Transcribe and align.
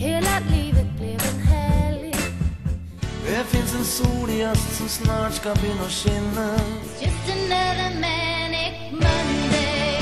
Hela 0.00 0.38
livet 0.50 0.86
blev 0.96 1.12
en 1.12 1.40
helg 1.48 2.14
Det 3.26 3.46
fins 3.46 3.74
en 3.74 3.84
sol 3.84 4.30
i 4.30 4.42
øst 4.44 4.76
som 4.78 4.88
snart 4.88 5.34
skal 5.34 5.52
begynne 5.60 5.84
å 5.84 5.90
skinne. 5.92 6.46
Just 7.02 7.28
another 7.28 7.90
manic 8.00 8.74
Monday 8.92 10.00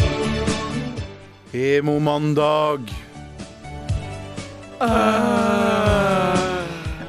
Emo-mandag. 1.53 2.95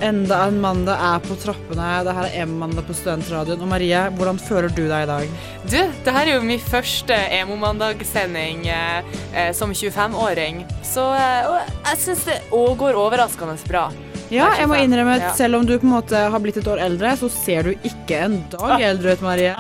Enda 0.10 0.40
en 0.48 0.58
mandag 0.58 0.98
er 1.06 1.20
på 1.22 1.36
trappene. 1.38 1.88
Det 2.06 2.14
her 2.18 2.26
er 2.26 2.38
Emo-mandag 2.42 2.88
på 2.88 2.96
Studentradioen. 2.98 3.62
Og 3.62 3.70
Marie, 3.70 4.00
hvordan 4.18 4.40
føler 4.42 4.72
du 4.74 4.88
deg 4.88 5.04
i 5.04 5.10
dag? 5.10 5.36
Du, 5.70 5.78
det 5.78 6.14
her 6.16 6.24
er 6.24 6.32
jo 6.34 6.46
min 6.48 6.64
første 6.64 7.14
emo-mandagssending 7.38 8.64
eh, 8.74 9.12
eh, 9.38 9.52
som 9.54 9.76
25-åring. 9.76 10.64
Så 10.88 11.06
eh, 11.14 11.70
jeg 11.92 12.02
syns 12.08 12.26
det 12.26 12.40
går 12.50 12.98
overraskende 12.98 13.60
bra. 13.70 13.86
Ja, 14.34 14.50
jeg 14.58 14.70
må 14.70 14.82
innrømme 14.82 15.20
at 15.20 15.38
selv 15.38 15.60
om 15.60 15.70
du 15.70 15.76
på 15.78 15.86
en 15.86 15.96
måte 16.00 16.26
har 16.34 16.42
blitt 16.42 16.58
et 16.62 16.68
år 16.70 16.82
eldre, 16.90 17.14
så 17.18 17.30
ser 17.34 17.70
du 17.70 17.72
ikke 17.78 18.26
en 18.26 18.42
dag 18.54 18.82
eldre 18.90 19.14
ut, 19.14 19.26
Marie. 19.26 19.54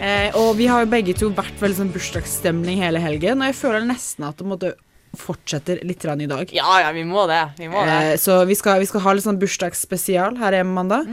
Eh, 0.00 0.34
og 0.34 0.56
vi 0.58 0.66
har 0.66 0.82
jo 0.82 0.88
begge 0.90 1.12
to 1.14 1.28
vært 1.36 1.60
veldig 1.60 1.76
sånn 1.76 1.90
bursdagsstemning 1.94 2.80
hele 2.82 2.98
helgen, 2.98 3.38
og 3.38 3.52
jeg 3.52 3.58
føler 3.60 3.84
nesten 3.86 4.26
at 4.26 4.40
det 4.40 4.46
måtte 4.48 4.70
fortsetter 5.16 5.80
litt 5.82 6.04
i 6.04 6.26
dag. 6.26 6.50
Ja, 6.52 6.80
ja, 6.80 6.92
vi 6.92 7.04
må 7.04 7.26
det. 7.26 7.40
Vi 7.58 7.68
må 7.68 7.82
det. 7.84 7.96
Eh, 8.12 8.16
så 8.16 8.44
vi 8.44 8.54
skal, 8.54 8.78
vi 8.80 8.86
skal 8.86 9.02
ha 9.04 9.14
litt 9.14 9.26
sånn 9.26 9.40
bursdagsspesial 9.40 10.38
her 10.38 10.54
hjemme 10.54 10.74
mandag. 10.76 11.08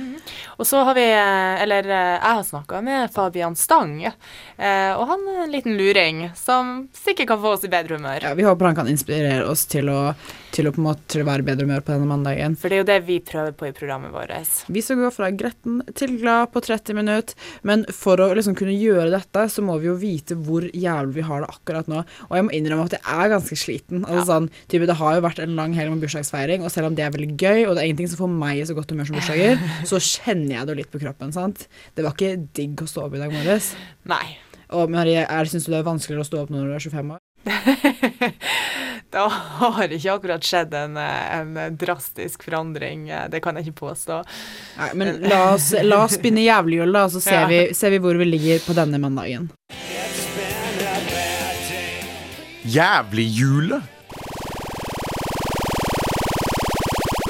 Og 0.58 0.68
så 0.68 0.84
har 0.86 0.98
vi 0.98 1.06
eh, 1.10 1.62
Eller 1.64 1.88
eh, 1.90 2.16
jeg 2.18 2.40
har 2.40 2.44
snakka 2.46 2.82
med 2.86 3.14
Fabian 3.14 3.56
Stang, 3.58 4.04
eh, 4.06 4.92
og 4.94 5.08
han 5.10 5.26
er 5.34 5.44
en 5.46 5.54
liten 5.54 5.78
luring 5.80 6.28
som 6.38 6.88
sikkert 6.94 7.34
kan 7.34 7.42
få 7.42 7.56
oss 7.58 7.66
i 7.66 7.72
bedre 7.74 7.98
humør. 7.98 8.30
Ja, 8.30 8.36
vi 8.38 8.46
håper 8.46 8.70
han 8.70 8.78
kan 8.78 8.92
inspirere 8.92 9.46
oss 9.50 9.66
til 9.70 9.90
å, 9.90 10.14
til 10.56 10.70
å, 10.70 10.74
på 10.74 10.82
en 10.82 10.88
måte, 10.88 11.24
være 11.28 11.46
bedre 11.46 11.68
humør 11.68 11.84
på 11.86 11.94
denne 11.94 12.10
mandagen. 12.10 12.56
For 12.60 12.72
det 12.72 12.78
er 12.78 12.84
jo 12.84 12.88
det 12.90 12.98
vi 13.08 13.18
prøver 13.26 13.54
på 13.58 13.70
i 13.70 13.74
programmet 13.76 14.14
vårt. 14.14 14.34
Vi 14.72 14.84
skal 14.84 15.00
gå 15.02 15.12
fra 15.14 15.30
gretten 15.36 15.82
til 15.98 16.16
glad 16.22 16.52
på 16.54 16.62
30 16.66 16.98
minutter, 16.98 17.50
men 17.68 17.86
for 17.94 18.22
å 18.24 18.30
liksom 18.38 18.58
kunne 18.58 18.76
gjøre 18.76 19.12
dette, 19.14 19.48
så 19.54 19.64
må 19.66 19.78
vi 19.82 19.90
jo 19.90 19.98
vite 20.00 20.38
hvor 20.48 20.66
jævlig 20.72 21.18
vi 21.18 21.28
har 21.28 21.44
det 21.44 21.52
akkurat 21.52 21.92
nå. 21.92 22.04
Og 22.30 22.38
jeg 22.38 22.48
må 22.48 22.56
innrømme 22.58 22.88
at 22.88 22.98
jeg 22.98 23.04
er 23.04 23.34
ganske 23.34 23.60
sliten. 23.60 24.06
Altså, 24.06 24.26
sånn, 24.32 24.50
type, 24.72 24.90
det 24.90 24.98
har 25.02 25.18
jo 25.18 25.26
vært 25.28 25.44
en 25.44 25.56
lang 25.60 25.76
helg 25.78 25.94
med 25.94 26.06
bursdagsfeiring, 26.06 26.66
og 26.66 26.74
selv 26.74 26.92
om 26.92 26.98
det 26.98 27.06
er 27.06 27.14
veldig 27.16 27.36
gøy, 27.36 27.68
og 27.68 27.76
det 27.76 27.84
er 27.84 27.92
ingenting 27.92 28.12
som 28.14 28.24
får 28.24 28.34
meg 28.34 28.62
i 28.62 28.66
så 28.68 28.78
godt 28.78 28.92
humør 28.94 29.12
som 29.12 29.20
bursdager, 29.20 29.64
så 29.92 30.02
kjenner 30.04 30.60
jeg 30.60 30.68
det 30.68 30.76
jo 30.76 30.82
litt 30.82 30.94
på 30.94 31.04
kroppen. 31.04 31.36
sant? 31.36 31.68
Det 31.96 32.06
var 32.06 32.18
ikke 32.18 32.36
digg 32.58 32.84
å 32.84 32.90
stå 32.90 33.08
opp 33.08 33.18
i 33.18 33.24
dag 33.24 33.34
morges. 33.34 33.74
Nei. 34.10 34.26
Og 34.76 34.92
Marie, 34.92 35.24
syns 35.48 35.68
du 35.68 35.72
det 35.72 35.80
er 35.80 35.88
vanskeligere 35.88 36.26
å 36.26 36.28
stå 36.28 36.44
opp 36.44 36.52
når 36.52 36.68
du 36.68 36.76
er 36.76 36.84
25 36.90 37.16
år? 37.16 37.24
Det 39.18 39.24
har 39.34 39.94
ikke 39.96 40.14
akkurat 40.14 40.46
skjedd 40.46 40.74
en, 40.78 40.98
en 41.02 41.78
drastisk 41.82 42.44
forandring, 42.46 43.08
det 43.34 43.40
kan 43.42 43.58
jeg 43.58 43.66
ikke 43.72 43.80
påstå. 43.88 44.20
Nei, 44.78 44.90
men 45.00 45.16
la 45.26 45.40
oss, 45.56 45.72
la 45.82 46.04
oss 46.06 46.20
begynne 46.22 46.44
jævlighjul, 46.46 46.94
da, 46.94 47.08
så 47.10 47.22
ser, 47.24 47.40
Ja. 47.42 47.48
vi, 47.50 47.62
ser 47.74 47.96
vi 47.96 48.02
hvor 48.04 48.20
vi 48.22 48.28
ligger 48.30 48.62
på 48.68 48.76
denne 48.78 49.00
mandagen. 49.02 49.50
Jævlig 52.68 53.26
jule. 53.40 53.82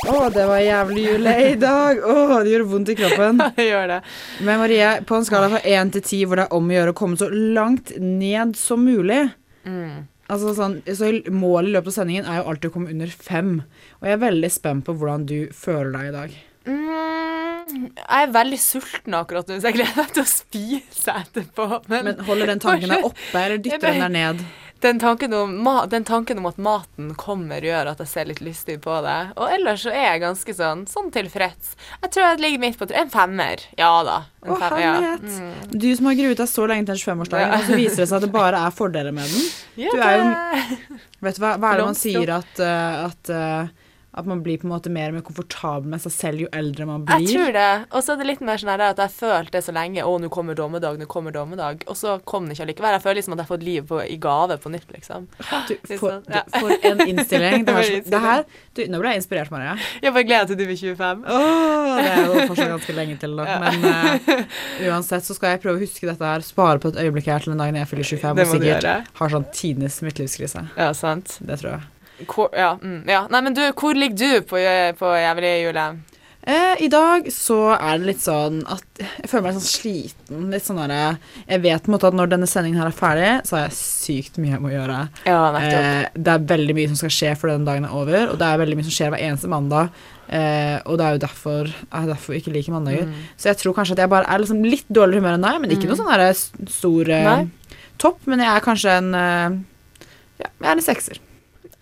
oh, 0.08 0.28
det 0.34 0.46
var 0.48 0.60
jævlig 0.64 1.04
jule 1.08 1.34
i 1.52 1.56
dag! 1.60 2.00
Å, 2.04 2.42
det 2.44 2.52
gjorde 2.56 2.70
vondt 2.72 2.92
i 2.94 2.96
kroppen. 3.00 3.42
Det 3.58 3.66
gjør 3.70 3.88
det. 3.92 4.02
Men 4.48 4.60
Marie, 4.62 4.92
på 5.08 5.18
en 5.20 5.26
skala 5.28 5.50
fra 5.52 5.60
én 5.68 5.92
til 5.94 6.04
ti, 6.06 6.22
hvor 6.26 6.40
det 6.40 6.48
er 6.48 6.56
om 6.58 6.68
å 6.72 6.78
gjøre 6.78 6.94
å 6.96 6.98
komme 6.98 7.20
så 7.20 7.28
langt 7.32 7.92
ned 8.00 8.56
som 8.60 8.84
mulig 8.88 9.24
Altså 10.28 10.52
sånn, 10.58 10.82
så 10.84 11.10
Målet 11.32 11.72
i 11.72 11.74
løpet 11.78 11.94
av 11.94 11.98
sendingen 12.02 12.28
er 12.28 12.42
jo 12.42 12.50
alltid 12.52 12.70
å 12.70 12.74
komme 12.76 12.92
under 12.92 13.12
fem. 13.12 13.54
Og 14.02 14.10
jeg 14.10 14.18
er 14.18 14.24
veldig 14.26 14.52
spent 14.52 14.86
på 14.88 14.96
hvordan 14.98 15.26
du 15.30 15.38
føler 15.56 15.94
deg 15.96 16.10
i 16.10 16.16
dag. 16.18 16.38
Mm, 16.68 17.88
jeg 17.96 18.28
er 18.28 18.34
veldig 18.36 18.60
sulten 18.60 19.16
akkurat 19.16 19.48
nå, 19.48 19.60
så 19.62 19.70
jeg 19.70 19.78
gleder 19.80 20.00
meg 20.02 20.14
til 20.16 20.24
å 20.26 20.30
spise 20.32 21.16
etterpå. 21.24 21.68
Men, 21.92 22.10
Men 22.12 22.24
holder 22.28 22.52
den 22.54 22.64
tanken 22.64 22.92
deg 22.92 23.06
oppe, 23.10 23.40
eller 23.40 23.62
dytter 23.64 23.88
den 23.88 24.04
deg 24.08 24.16
ned? 24.18 24.44
Den, 24.82 25.00
tanken 25.00 25.34
om, 25.34 25.54
den 25.90 26.04
tanken 26.08 26.38
om 26.42 26.46
at 26.50 26.58
maten 26.62 27.14
kommer, 27.20 27.62
gjør 27.66 27.92
at 27.94 28.00
jeg 28.04 28.08
ser 28.12 28.26
litt 28.30 28.42
lystig 28.46 28.78
på 28.84 28.98
det. 29.06 29.18
Og 29.38 29.50
ellers 29.56 29.84
så 29.86 29.94
er 29.94 30.06
jeg 30.14 30.22
ganske 30.26 30.54
sånn, 30.58 30.84
sånn 30.90 31.10
tilfreds. 31.16 31.74
Jeg 32.04 32.12
tror 32.14 32.26
jeg 32.28 32.42
ligger 32.44 32.64
midt 32.66 32.78
på 32.82 32.88
en 32.94 33.10
femmer. 33.14 33.64
Ja 33.80 33.92
da. 34.08 34.18
En 34.46 34.54
Å, 34.54 34.60
femmer, 34.62 34.84
ja. 34.84 35.16
Mm. 35.18 35.74
Du 35.82 35.90
som 35.98 36.06
har 36.12 36.20
gruet 36.20 36.38
deg 36.44 36.52
så 36.52 36.68
lenge 36.70 36.86
til 36.88 36.94
den 36.96 37.04
25-årsdagen, 37.04 37.50
Ja. 37.52 37.58
og 37.58 37.66
så 37.72 37.80
viser 37.82 38.04
det 38.04 38.10
seg 38.12 38.18
at 38.22 38.28
det 38.28 38.32
bare 38.36 38.62
er 38.68 38.72
fordeler 38.78 39.12
med 39.18 39.28
den. 39.34 39.50
Ja, 39.88 39.92
Du 39.94 40.02
er 40.02 40.18
jo- 40.18 40.88
Vet 41.22 41.36
du 41.38 41.42
hva, 41.42 41.56
hva 41.58 41.74
er 41.74 41.78
det 41.82 41.86
man 41.86 41.98
sier 41.98 42.30
at, 42.38 42.60
eh, 42.62 43.06
at, 43.08 43.30
eh, 43.34 43.68
at 44.18 44.26
man 44.26 44.42
blir 44.44 44.58
på 44.58 44.68
en 44.68 44.74
måte 44.74 44.92
mer 44.94 45.12
og 45.12 45.20
mer 45.20 45.26
komfortabel 45.28 45.92
med 45.92 46.02
seg 46.02 46.14
selv 46.16 46.44
jo 46.46 46.50
eldre 46.56 46.88
man 46.90 47.06
blir? 47.06 47.22
Jeg 47.22 47.36
tror 47.36 47.54
det. 47.54 47.72
Og 47.92 48.04
så 48.04 48.14
er 48.14 48.22
det 48.22 48.28
litt 48.32 48.44
mer 48.46 48.62
sånn 48.62 48.72
at 48.74 49.02
jeg 49.04 49.14
følte 49.14 49.58
det 49.58 49.64
så 49.68 49.76
lenge. 49.76 50.04
Å, 50.04 50.16
nå 50.22 50.32
kommer 50.34 50.58
dommedag, 50.58 50.98
nå 50.98 51.08
kommer 51.12 51.36
dommedag. 51.36 51.84
Og 51.92 51.98
så 52.00 52.18
kom 52.28 52.48
det 52.48 52.58
ikke 52.58 52.66
allikevel. 52.68 52.98
Jeg 52.98 53.06
føler 53.06 53.20
liksom 53.20 53.36
at 53.36 53.42
jeg 53.42 53.48
har 53.48 53.52
fått 53.52 53.66
liv 53.68 53.88
på, 53.92 54.02
i 54.04 54.18
gave 54.22 54.58
på 54.64 54.74
nytt, 54.74 54.90
liksom. 54.96 55.28
Du, 55.68 55.74
for, 55.84 56.00
sånn, 56.00 56.22
du, 56.28 56.34
ja. 56.34 56.44
for 56.54 56.88
en 56.90 57.02
innstilling. 57.04 57.66
Det, 57.68 57.76
her, 57.78 57.90
det 58.08 58.22
her 58.24 58.44
du, 58.48 58.84
Nå 58.92 59.02
ble 59.02 59.14
jeg 59.14 59.22
inspirert, 59.22 59.52
Maria. 59.54 59.76
Jeg 60.02 60.14
bare 60.16 60.28
gleder 60.28 60.50
til 60.50 60.60
du 60.60 60.64
blir 60.66 60.80
25. 60.80 61.26
Åh, 61.28 61.92
det 61.98 62.08
er 62.14 62.22
jo 62.24 62.46
fortsatt 62.52 62.72
ganske 62.76 62.98
lenge 62.98 63.20
til, 63.22 63.38
da. 63.38 63.48
Ja. 63.58 63.60
Men 63.64 63.86
uh, 63.88 64.58
uansett 64.90 65.26
så 65.26 65.34
skal 65.38 65.56
jeg 65.56 65.62
prøve 65.64 65.80
å 65.80 65.82
huske 65.82 66.08
dette 66.10 66.32
her, 66.32 66.44
spare 66.46 66.82
på 66.84 66.92
et 66.92 67.00
øyeblikk 67.06 67.30
her 67.32 67.44
til 67.44 67.54
den 67.54 67.62
dagen 67.62 67.80
jeg 67.80 67.90
fyller 67.90 68.10
25 68.10 68.42
og 68.44 68.52
sikkert 68.54 69.14
har 69.22 69.34
sånn 69.34 69.48
tidenes 69.56 70.02
midtlivskrise. 70.06 70.68
Ja, 70.76 70.92
sant. 70.98 71.38
Det 71.42 71.62
tror 71.62 71.78
jeg. 71.78 71.97
Hvor, 72.26 72.50
ja, 72.56 72.74
mm, 72.82 73.02
ja. 73.10 73.26
Nei, 73.30 73.42
men 73.46 73.58
du, 73.58 73.62
hvor 73.78 73.98
ligger 73.98 74.18
du 74.18 74.48
på, 74.50 74.62
på 74.98 75.16
jævlig 75.22 75.52
julet? 75.68 76.18
Eh, 76.48 76.82
I 76.86 76.88
dag 76.88 77.26
så 77.34 77.58
er 77.76 77.98
det 78.00 78.08
litt 78.08 78.22
sånn 78.24 78.62
at 78.72 79.02
jeg 79.02 79.28
føler 79.28 79.44
meg 79.44 79.58
litt 79.58 79.66
sånn 79.66 79.72
sliten. 79.74 80.46
Litt 80.54 80.64
sånn 80.64 80.80
der, 80.80 81.18
Jeg 81.44 81.64
vet 81.66 81.84
på 81.84 81.92
en 81.92 81.96
måte 81.98 82.08
at 82.08 82.16
når 82.16 82.30
denne 82.32 82.48
sendingen 82.48 82.80
her 82.80 82.88
er 82.88 82.96
ferdig, 82.96 83.32
så 83.50 83.58
har 83.58 83.66
jeg 83.66 83.76
sykt 83.76 84.40
mye 84.40 84.54
jeg 84.54 84.64
må 84.64 84.72
gjøre. 84.72 85.02
Ja. 85.28 85.42
Eh, 85.60 86.06
det 86.16 86.36
er 86.38 86.46
veldig 86.54 86.78
mye 86.78 86.94
som 86.94 87.02
skal 87.02 87.14
skje 87.18 87.34
før 87.42 87.52
den 87.52 87.68
dagen 87.68 87.90
er 87.90 87.98
over, 88.00 88.32
og 88.32 88.40
det 88.40 88.48
er 88.48 88.64
veldig 88.64 88.80
mye 88.80 88.88
som 88.88 88.96
skjer 88.96 89.12
hver 89.12 89.26
eneste 89.28 89.52
mandag. 89.52 89.92
Eh, 90.28 90.78
og 90.88 90.96
det 91.00 91.10
er 91.10 91.18
jo 91.18 91.24
derfor 91.26 91.70
jeg 91.72 92.12
derfor 92.14 92.40
ikke 92.40 92.56
liker 92.56 92.78
mandager. 92.78 93.12
Mm. 93.12 93.28
Så 93.36 93.52
jeg 93.52 93.60
tror 93.66 93.76
kanskje 93.76 93.98
at 93.98 94.06
jeg 94.06 94.16
bare 94.16 94.32
er 94.32 94.44
liksom 94.44 94.64
litt 94.64 94.88
dårligere 94.88 95.26
humør 95.26 95.36
enn 95.42 95.48
deg, 95.50 95.62
men 95.66 95.76
ikke 95.76 95.92
noe 95.92 96.00
sånn 96.00 96.12
derre 96.14 96.32
stor 96.80 97.16
eh, 97.18 97.46
topp. 98.00 98.24
Men 98.24 98.48
jeg 98.48 98.54
er 98.56 98.68
kanskje 98.72 99.00
en 99.02 99.16
eh, 99.20 99.64
Ja, 100.38 100.48
jeg 100.48 100.70
er 100.70 100.76
en 100.78 100.86
sekser. 100.86 101.20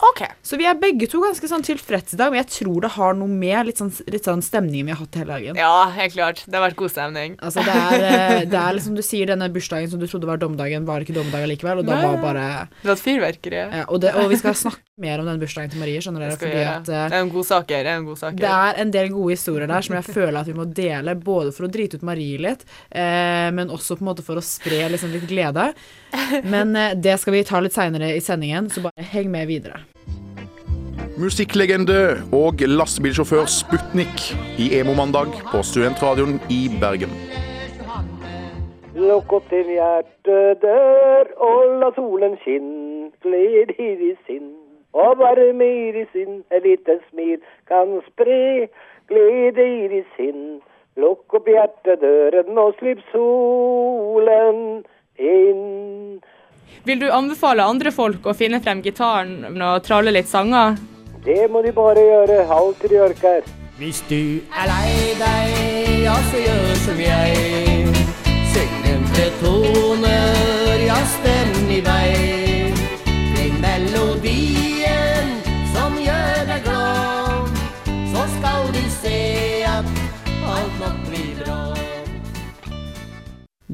OK. 0.03 0.21
Så 0.43 0.57
vi 0.59 0.65
er 0.67 0.75
begge 0.79 1.07
to 1.07 1.21
ganske 1.23 1.47
sånn 1.47 1.63
tilfreds 1.63 2.15
i 2.15 2.19
dag, 2.19 2.33
men 2.33 2.41
jeg 2.41 2.49
tror 2.51 2.83
det 2.83 2.91
har 2.97 3.15
noe 3.15 3.31
med 3.31 3.69
litt 3.69 3.79
sånn, 3.79 3.91
litt 4.11 4.27
sånn 4.27 4.43
stemningen 4.43 4.89
vi 4.89 4.93
har 4.95 4.99
hatt 4.99 5.19
hele 5.21 5.37
dagen. 5.37 5.59
Ja, 5.59 5.85
helt 5.95 6.15
klart. 6.17 6.41
Det 6.43 6.57
har 6.57 6.65
vært 6.67 6.79
god 6.81 6.91
stemning. 6.91 7.37
Altså 7.39 7.63
det 7.63 7.75
er, 7.75 8.05
eh, 8.09 8.41
det 8.51 8.59
er 8.59 8.75
liksom 8.75 8.97
du 8.97 9.03
sier, 9.05 9.29
denne 9.31 9.47
bursdagen 9.53 9.91
som 9.91 10.01
du 10.01 10.07
trodde 10.11 10.27
var 10.29 10.41
dommedagen, 10.41 10.87
var 10.87 11.05
ikke 11.05 11.15
dommedag 11.15 11.47
likevel, 11.53 11.83
og 11.83 11.87
da 11.87 12.01
var 12.03 12.19
bare 12.23 12.47
Det 12.81 12.91
var 12.91 12.99
fyrverkeri. 12.99 13.61
ja, 13.61 13.85
og, 13.87 14.01
det, 14.03 14.11
og 14.19 14.27
vi 14.33 14.41
skal 14.41 14.57
snakke 14.65 14.83
mer 14.97 15.19
om 15.19 15.27
den 15.27 15.39
bursdagen 15.41 15.71
til 15.73 15.81
Marie, 15.81 15.99
skjønner 15.99 16.23
dere, 16.23 16.35
fordi 16.39 16.61
at 16.63 16.85
Det 16.87 16.99
er 17.03 17.17
en 17.19 17.31
god 17.33 17.45
saker. 17.49 17.81
Det 17.83 17.91
er 17.91 17.97
en 17.99 18.05
god 18.07 18.17
saker. 18.17 18.37
det 18.39 18.51
er 18.51 18.77
en 18.79 18.91
del 18.93 19.09
gode 19.11 19.35
historier 19.35 19.67
der 19.67 19.81
som 19.83 19.95
jeg 19.97 20.05
føler 20.07 20.39
at 20.39 20.47
vi 20.47 20.55
må 20.55 20.65
dele, 20.71 21.15
både 21.19 21.51
for 21.51 21.67
å 21.67 21.71
drite 21.71 21.99
ut 21.99 22.05
Marie 22.07 22.39
litt, 22.39 22.63
eh, 22.91 23.51
men 23.51 23.67
også 23.67 23.97
på 23.97 24.05
en 24.05 24.09
måte 24.13 24.23
for 24.23 24.39
å 24.39 24.45
spre 24.45 24.87
liksom 24.93 25.11
litt 25.11 25.27
glede. 25.27 25.73
Men 26.55 26.71
eh, 26.79 26.95
det 26.95 27.17
skal 27.19 27.35
vi 27.35 27.43
ta 27.43 27.59
litt 27.59 27.75
seinere 27.75 28.13
i 28.15 28.23
sendingen, 28.23 28.69
så 28.71 28.85
bare 28.87 29.03
heng 29.11 29.27
med 29.31 29.51
videre. 29.51 29.83
Musikklegende 31.19 32.23
og 32.31 32.63
lastebilsjåfør 32.63 33.51
Sputnik 33.51 34.29
i 34.59 34.71
Emo-mandag 34.79 35.35
på 35.51 35.63
Studentradioen 35.63 36.39
i 36.47 36.65
Bergen. 36.79 37.11
Lukk 38.95 39.41
opp 39.41 39.51
din 39.51 39.75
hjertedør 39.75 41.35
og 41.43 41.79
la 41.83 41.91
solen 41.99 42.39
skinne, 42.47 42.83
Gled 43.25 43.71
i 43.81 43.87
ditt 43.99 44.21
sinn 44.27 44.64
og 44.95 45.19
varme 45.19 45.67
i 45.67 45.91
ditt 45.95 46.13
sinn. 46.15 46.41
Et 46.55 46.63
lite 46.63 46.99
smil 47.09 47.39
kan 47.69 47.97
spre 48.07 48.69
glede 49.11 49.65
i 49.65 49.89
ditt 49.91 50.15
sinn. 50.15 50.61
Lukk 50.95 51.35
opp 51.35 51.49
hjertedøren 51.51 52.55
og 52.61 52.77
slipp 52.79 53.03
solen 53.11 54.61
inn. 55.19 56.21
Vil 56.85 57.01
du 57.01 57.09
anbefale 57.11 57.65
andre 57.65 57.91
folk 57.91 58.25
å 58.29 58.35
finne 58.37 58.61
frem 58.63 58.81
gitaren 58.85 59.59
og 59.59 59.83
tralle 59.83 60.13
litt 60.15 60.31
sanger? 60.31 60.79
Det 61.25 61.49
må 61.51 61.61
de 61.65 61.71
bare 61.73 62.01
gjøre, 62.05 62.43
alltid 62.53 62.93
de 62.93 62.99
orker. 63.01 63.47
Hvis 63.79 64.03
du 64.07 64.39
er 64.55 64.69
lei 64.71 64.91
deg, 65.19 65.55
ja, 66.05 66.15
så 66.29 66.43
gjør 66.45 66.75
som 66.85 67.01
jeg. 67.01 67.95
Syng 68.53 68.77
tre 69.11 69.27
toner, 69.41 70.85
ja, 70.85 71.01
stem 71.17 71.34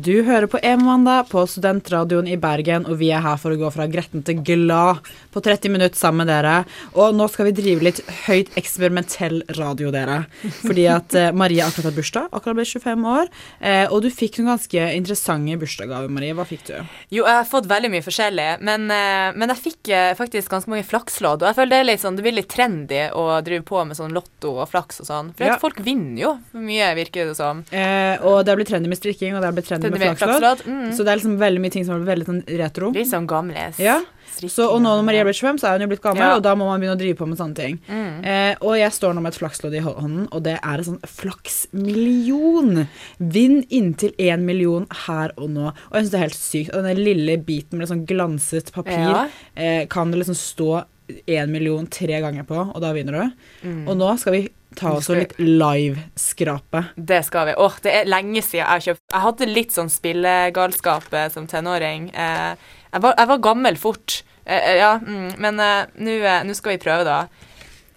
du 0.02 0.24
hører 0.26 0.48
på 0.50 0.58
Emo-mandag 0.66 1.28
på 1.30 1.42
Studentradioen 1.50 2.28
i 2.32 2.38
Bergen, 2.40 2.86
og 2.90 2.96
vi 3.02 3.10
er 3.14 3.22
her 3.22 3.36
for 3.38 3.54
å 3.54 3.58
gå 3.60 3.68
fra 3.74 3.86
gretten 3.92 4.24
til 4.26 4.40
glad 4.48 5.02
på 5.34 5.42
30 5.44 5.70
minutter 5.74 6.00
sammen 6.00 6.24
med 6.24 6.30
dere. 6.32 6.54
Og 6.96 7.14
nå 7.18 7.28
skal 7.30 7.50
vi 7.50 7.54
drive 7.58 7.84
litt 7.86 8.00
høyt 8.26 8.50
eksperimentell 8.60 9.42
radio, 9.58 9.92
dere. 9.94 10.22
Fordi 10.62 10.86
at 10.90 11.14
eh, 11.20 11.30
Marie 11.38 11.62
akkurat 11.66 11.90
har 11.90 11.96
bursdag, 11.98 12.30
akkurat 12.32 12.58
ble 12.62 12.66
25 12.70 13.06
år. 13.12 13.30
Eh, 13.60 13.84
og 13.92 14.02
du 14.06 14.10
fikk 14.16 14.40
noen 14.40 14.54
ganske 14.54 14.88
interessante 14.98 15.58
bursdagsgaver, 15.62 16.10
Marie. 16.16 16.34
Hva 16.40 16.48
fikk 16.50 16.66
du? 16.72 16.74
Jo, 17.14 17.26
jeg 17.26 17.38
har 17.42 17.50
fått 17.52 17.70
veldig 17.72 17.92
mye 17.94 18.06
forskjellig, 18.08 18.48
men, 18.66 18.88
eh, 18.96 19.36
men 19.38 19.54
jeg 19.54 19.64
fikk 19.68 19.92
eh, 19.94 20.14
faktisk 20.20 20.56
ganske 20.56 20.72
mange 20.72 20.88
flakslodd. 20.88 21.44
Og 21.44 21.52
jeg 21.52 21.60
føler 21.60 21.74
det 21.76 21.82
er 21.84 21.90
litt 21.92 22.06
sånn, 22.06 22.18
det 22.18 22.26
blir 22.26 22.38
litt 22.40 22.50
trendy 22.56 23.04
å 23.12 23.28
drive 23.46 23.68
på 23.68 23.84
med 23.92 24.00
sånn 24.00 24.16
lotto 24.16 24.56
og 24.64 24.72
flaks 24.72 25.04
og 25.04 25.12
sånn. 25.12 25.34
For 25.38 25.52
Ja. 25.52 25.60
folk 25.62 25.84
vinner 25.86 26.24
jo 26.26 26.34
mye, 26.58 26.94
virker 26.98 27.28
det 27.34 27.38
som. 27.38 27.66
Eh, 27.76 28.16
og 28.24 28.42
det 28.46 28.56
har 28.56 28.62
blitt 28.64 28.72
trendy 28.74 28.90
med 28.90 28.98
strikking, 29.02 29.36
og 29.36 29.44
det 29.44 29.52
har 29.52 29.58
blitt 29.58 29.70
Trendy 29.72 29.91
med 29.92 30.00
med 30.00 30.18
flakslodd. 30.18 30.64
mm. 30.66 30.90
Så 30.98 31.04
det 31.06 31.12
er 31.14 31.18
liksom 31.22 31.38
veldig 31.40 31.62
mye 31.62 31.72
ting 31.72 31.86
som 31.86 31.96
er 32.02 32.06
veldig 32.16 32.26
sånn 32.32 32.42
retro. 32.60 32.92
Litt 32.96 33.08
sånn 33.12 33.28
gamles. 33.28 33.80
Ja. 33.80 34.00
Så, 34.42 34.64
og 34.72 34.80
nå 34.82 34.90
når 34.96 35.04
Maria 35.06 35.24
blir 35.28 35.36
25, 35.38 35.60
så 35.60 35.68
er 35.68 35.74
hun 35.78 35.82
jo 35.86 35.88
blitt 35.92 36.02
gammel, 36.02 36.24
Ja. 36.24 36.36
og 36.38 36.42
da 36.42 36.56
må 36.56 36.66
man 36.66 36.80
begynne 36.82 36.96
å 36.96 37.00
drive 37.02 37.18
på 37.20 37.28
med 37.28 37.38
sånne 37.38 37.54
ting. 37.56 37.76
Mm. 37.88 38.24
Eh, 38.26 38.56
og 38.62 38.78
jeg 38.80 38.90
står 38.96 39.14
nå 39.14 39.22
med 39.22 39.34
et 39.34 39.40
flakslodd 39.40 39.76
i 39.76 39.82
hånden, 39.84 40.28
og 40.32 40.42
det 40.44 40.56
er 40.64 40.78
en 40.82 40.84
sånn 40.88 41.02
flaksmillion. 41.06 42.88
Vinn 43.20 43.62
inntil 43.70 44.14
én 44.18 44.44
million 44.48 44.88
her 45.06 45.34
og 45.38 45.50
nå. 45.54 45.68
Og 45.72 45.94
jeg 45.98 46.06
syns 46.06 46.12
det 46.14 46.20
er 46.20 46.26
helt 46.28 46.40
sykt. 46.40 46.74
Og 46.76 46.84
den 46.88 47.02
lille 47.04 47.38
biten 47.46 47.78
med 47.82 47.90
sånn 47.92 48.06
glanset 48.08 48.72
papir 48.74 48.98
Ja. 48.98 49.28
eh, 49.56 49.86
kan 49.88 50.12
det 50.12 50.20
liksom 50.24 50.36
stå 50.36 50.86
én 51.28 51.50
million 51.50 51.86
tre 51.88 52.22
ganger 52.22 52.44
på, 52.48 52.74
og 52.74 52.82
da 52.82 52.94
vinner 52.94 53.12
du. 53.12 53.68
Mm. 53.68 53.88
Og 53.90 53.98
nå 53.98 54.18
skal 54.18 54.34
vi 54.34 54.50
ta 54.76 54.94
oss 54.96 55.10
og 55.12 55.18
litt 55.20 55.34
live-skrape. 55.40 56.84
Det 56.96 57.22
skal 57.28 57.50
vi. 57.52 57.56
Åh, 57.60 57.76
det 57.84 57.94
er 58.00 58.10
lenge 58.10 58.42
siden 58.42 58.62
jeg 58.64 58.70
har 58.70 58.84
kjøpt 58.86 59.02
Jeg 59.12 59.26
hadde 59.26 59.50
litt 59.52 59.76
sånn 59.76 59.90
spillegalskap 59.92 61.14
eh, 61.14 61.30
som 61.34 61.48
tenåring. 61.52 62.10
Eh, 62.16 62.56
jeg, 62.92 63.02
var, 63.04 63.16
jeg 63.18 63.28
var 63.34 63.42
gammel 63.50 63.78
fort. 63.82 64.22
Eh, 64.46 64.78
ja, 64.80 64.96
mm, 65.02 65.34
men 65.44 65.60
nå 65.62 66.54
skal 66.58 66.76
vi 66.78 66.82
prøve, 66.84 67.04
da. 67.08 67.22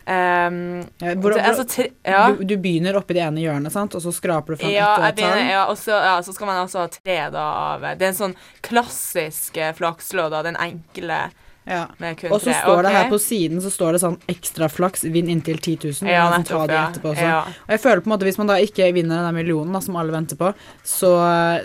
Um, 0.04 0.82
Ja, 1.00 1.14
hvor- 1.16 1.32
altså 1.40 1.64
tre, 1.64 1.86
ja. 2.04 2.26
Du, 2.36 2.42
du 2.44 2.56
begynner 2.60 2.98
oppi 2.98 3.14
det 3.16 3.22
ene 3.24 3.40
hjørnet, 3.40 3.72
sant? 3.72 3.94
og 3.96 4.02
så 4.04 4.12
skraper 4.12 4.52
du 4.52 4.60
fram 4.60 4.70
Ja, 4.74 4.90
et 5.08 5.16
tall. 5.16 5.38
ja, 5.48 5.62
og 5.64 5.78
så, 5.80 5.96
ja, 5.96 6.18
så 6.20 6.34
skal 6.36 6.50
man 6.50 6.60
også 6.66 6.82
ha 6.82 6.88
tre 6.92 7.16
da 7.32 7.44
av 7.72 7.80
Det 7.96 8.02
er 8.04 8.10
en 8.10 8.18
sånn 8.18 8.34
klassisk 8.60 9.56
flakslodd, 9.78 10.36
den 10.44 10.56
enkle 10.60 11.22
Ja. 11.64 11.86
Og 12.30 12.40
så 12.42 12.52
står 12.52 12.82
det 12.84 12.92
her 12.92 13.08
på 13.08 13.18
siden 13.22 13.60
så 13.64 13.70
står 13.72 13.96
det 13.96 14.00
sånn 14.02 14.16
ekstra 14.30 14.68
flaks, 14.68 15.06
vinn 15.08 15.30
inntil 15.32 15.58
10 15.58 15.90
000. 16.02 16.10
Ja, 16.12 16.26
og 16.26 16.34
ta 16.34 16.40
nettopp, 16.42 16.66
det 16.68 16.76
ja. 16.76 16.84
etterpå 16.90 17.12
også. 17.14 17.28
Ja. 17.30 17.40
Og 17.64 17.72
jeg 17.74 17.82
føler 17.84 18.04
på 18.04 18.10
en 18.10 18.14
måte 18.14 18.28
hvis 18.28 18.40
man 18.40 18.50
da 18.50 18.58
ikke 18.60 18.90
vinner 18.96 19.20
den 19.20 19.28
der 19.28 19.36
millionen 19.36 19.76
da, 19.76 19.80
som 19.84 19.96
alle 20.00 20.14
venter 20.14 20.40
på, 20.40 20.52
så, 20.84 21.12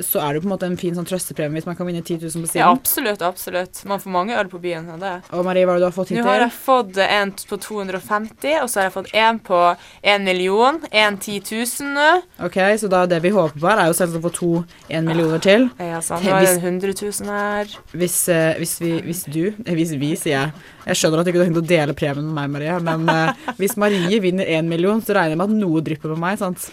så 0.06 0.24
er 0.24 0.32
det 0.32 0.40
jo 0.40 0.46
på 0.46 0.50
en 0.50 0.54
måte 0.56 0.70
en 0.70 0.80
fin 0.80 0.96
sånn 0.96 1.08
trøstepremie 1.10 1.60
hvis 1.60 1.68
man 1.68 1.78
kan 1.80 1.90
vinne 1.90 2.04
10 2.04 2.20
000 2.24 2.46
på 2.46 2.52
siden. 2.54 2.62
Ja, 2.64 2.72
absolutt, 2.72 3.26
absolutt. 3.26 3.84
Man 3.90 4.04
får 4.04 4.16
mange 4.16 4.40
øl 4.40 4.52
på 4.52 4.62
byen 4.64 4.88
av 4.96 5.04
det. 5.04 5.16
Og 5.36 5.44
Marie, 5.48 5.68
hva 5.68 5.76
har 5.76 5.84
du 5.84 5.90
fått 5.96 6.14
hittil? 6.14 6.24
Nå 6.24 6.32
har 6.32 6.46
jeg 6.46 6.56
fått 6.56 7.02
en 7.04 7.34
på 7.50 7.60
250, 7.68 8.56
og 8.64 8.70
så 8.72 8.82
har 8.82 8.90
jeg 8.90 8.96
fått 8.96 9.14
en 9.18 9.42
på 9.52 9.62
1 10.02 10.26
million. 10.28 10.80
En 10.92 11.20
10 11.20 11.42
000 11.52 11.94
nå. 11.98 12.10
Ok, 12.48 12.58
Så 12.80 12.88
da 12.92 13.04
det 13.10 13.20
vi 13.24 13.34
håper 13.36 13.60
på 13.60 13.68
her, 13.68 13.84
er 13.84 13.92
jo 13.92 13.98
selvsagt 13.98 14.22
å 14.22 14.26
få 14.30 14.34
to 14.36 14.52
1 14.88 15.08
millioner 15.08 15.44
til. 15.44 15.70
Ja, 15.82 16.00
sant. 16.06 16.24
Nå 16.24 16.36
er 16.36 16.46
det 16.46 16.56
hvis- 16.56 16.64
100 16.64 16.94
000 17.02 17.30
her. 17.34 17.76
Hvis, 17.92 18.18
eh, 18.30 18.56
hvis, 18.58 18.76
vi, 18.82 18.92
hvis 19.04 19.24
du 19.28 19.54
eh, 19.66 19.76
Hvis 19.90 20.02
vi, 20.02 20.12
sier 20.20 20.36
jeg. 20.36 20.68
Jeg 20.90 21.00
skjønner 21.00 21.22
at 21.22 21.28
du 21.28 21.32
ikke 21.32 21.42
har 21.42 21.50
tenkt 21.50 21.62
å 21.64 21.70
dele 21.70 21.96
premien 21.98 22.28
med 22.30 22.36
meg, 22.38 22.52
Marie, 22.58 22.76
men 22.86 23.10
uh, 23.10 23.54
hvis 23.60 23.78
Marie 23.82 24.20
vinner 24.22 24.50
én 24.50 24.70
million, 24.70 25.02
så 25.02 25.18
regner 25.18 25.36
jeg 25.36 25.42
med 25.42 25.50
at 25.50 25.62
noe 25.64 25.82
drypper 25.86 26.14
på 26.14 26.20
meg. 26.20 26.38
sant? 26.42 26.70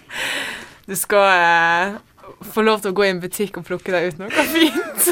Du 0.86 0.94
skal 0.98 1.96
uh, 1.96 1.96
få 2.52 2.64
lov 2.66 2.82
til 2.82 2.92
å 2.92 2.96
gå 2.96 3.06
i 3.06 3.12
en 3.14 3.22
butikk 3.22 3.56
og 3.60 3.66
plukke 3.68 3.94
deg 3.94 4.12
ut 4.12 4.20
noe 4.20 4.46
fint. 4.52 5.08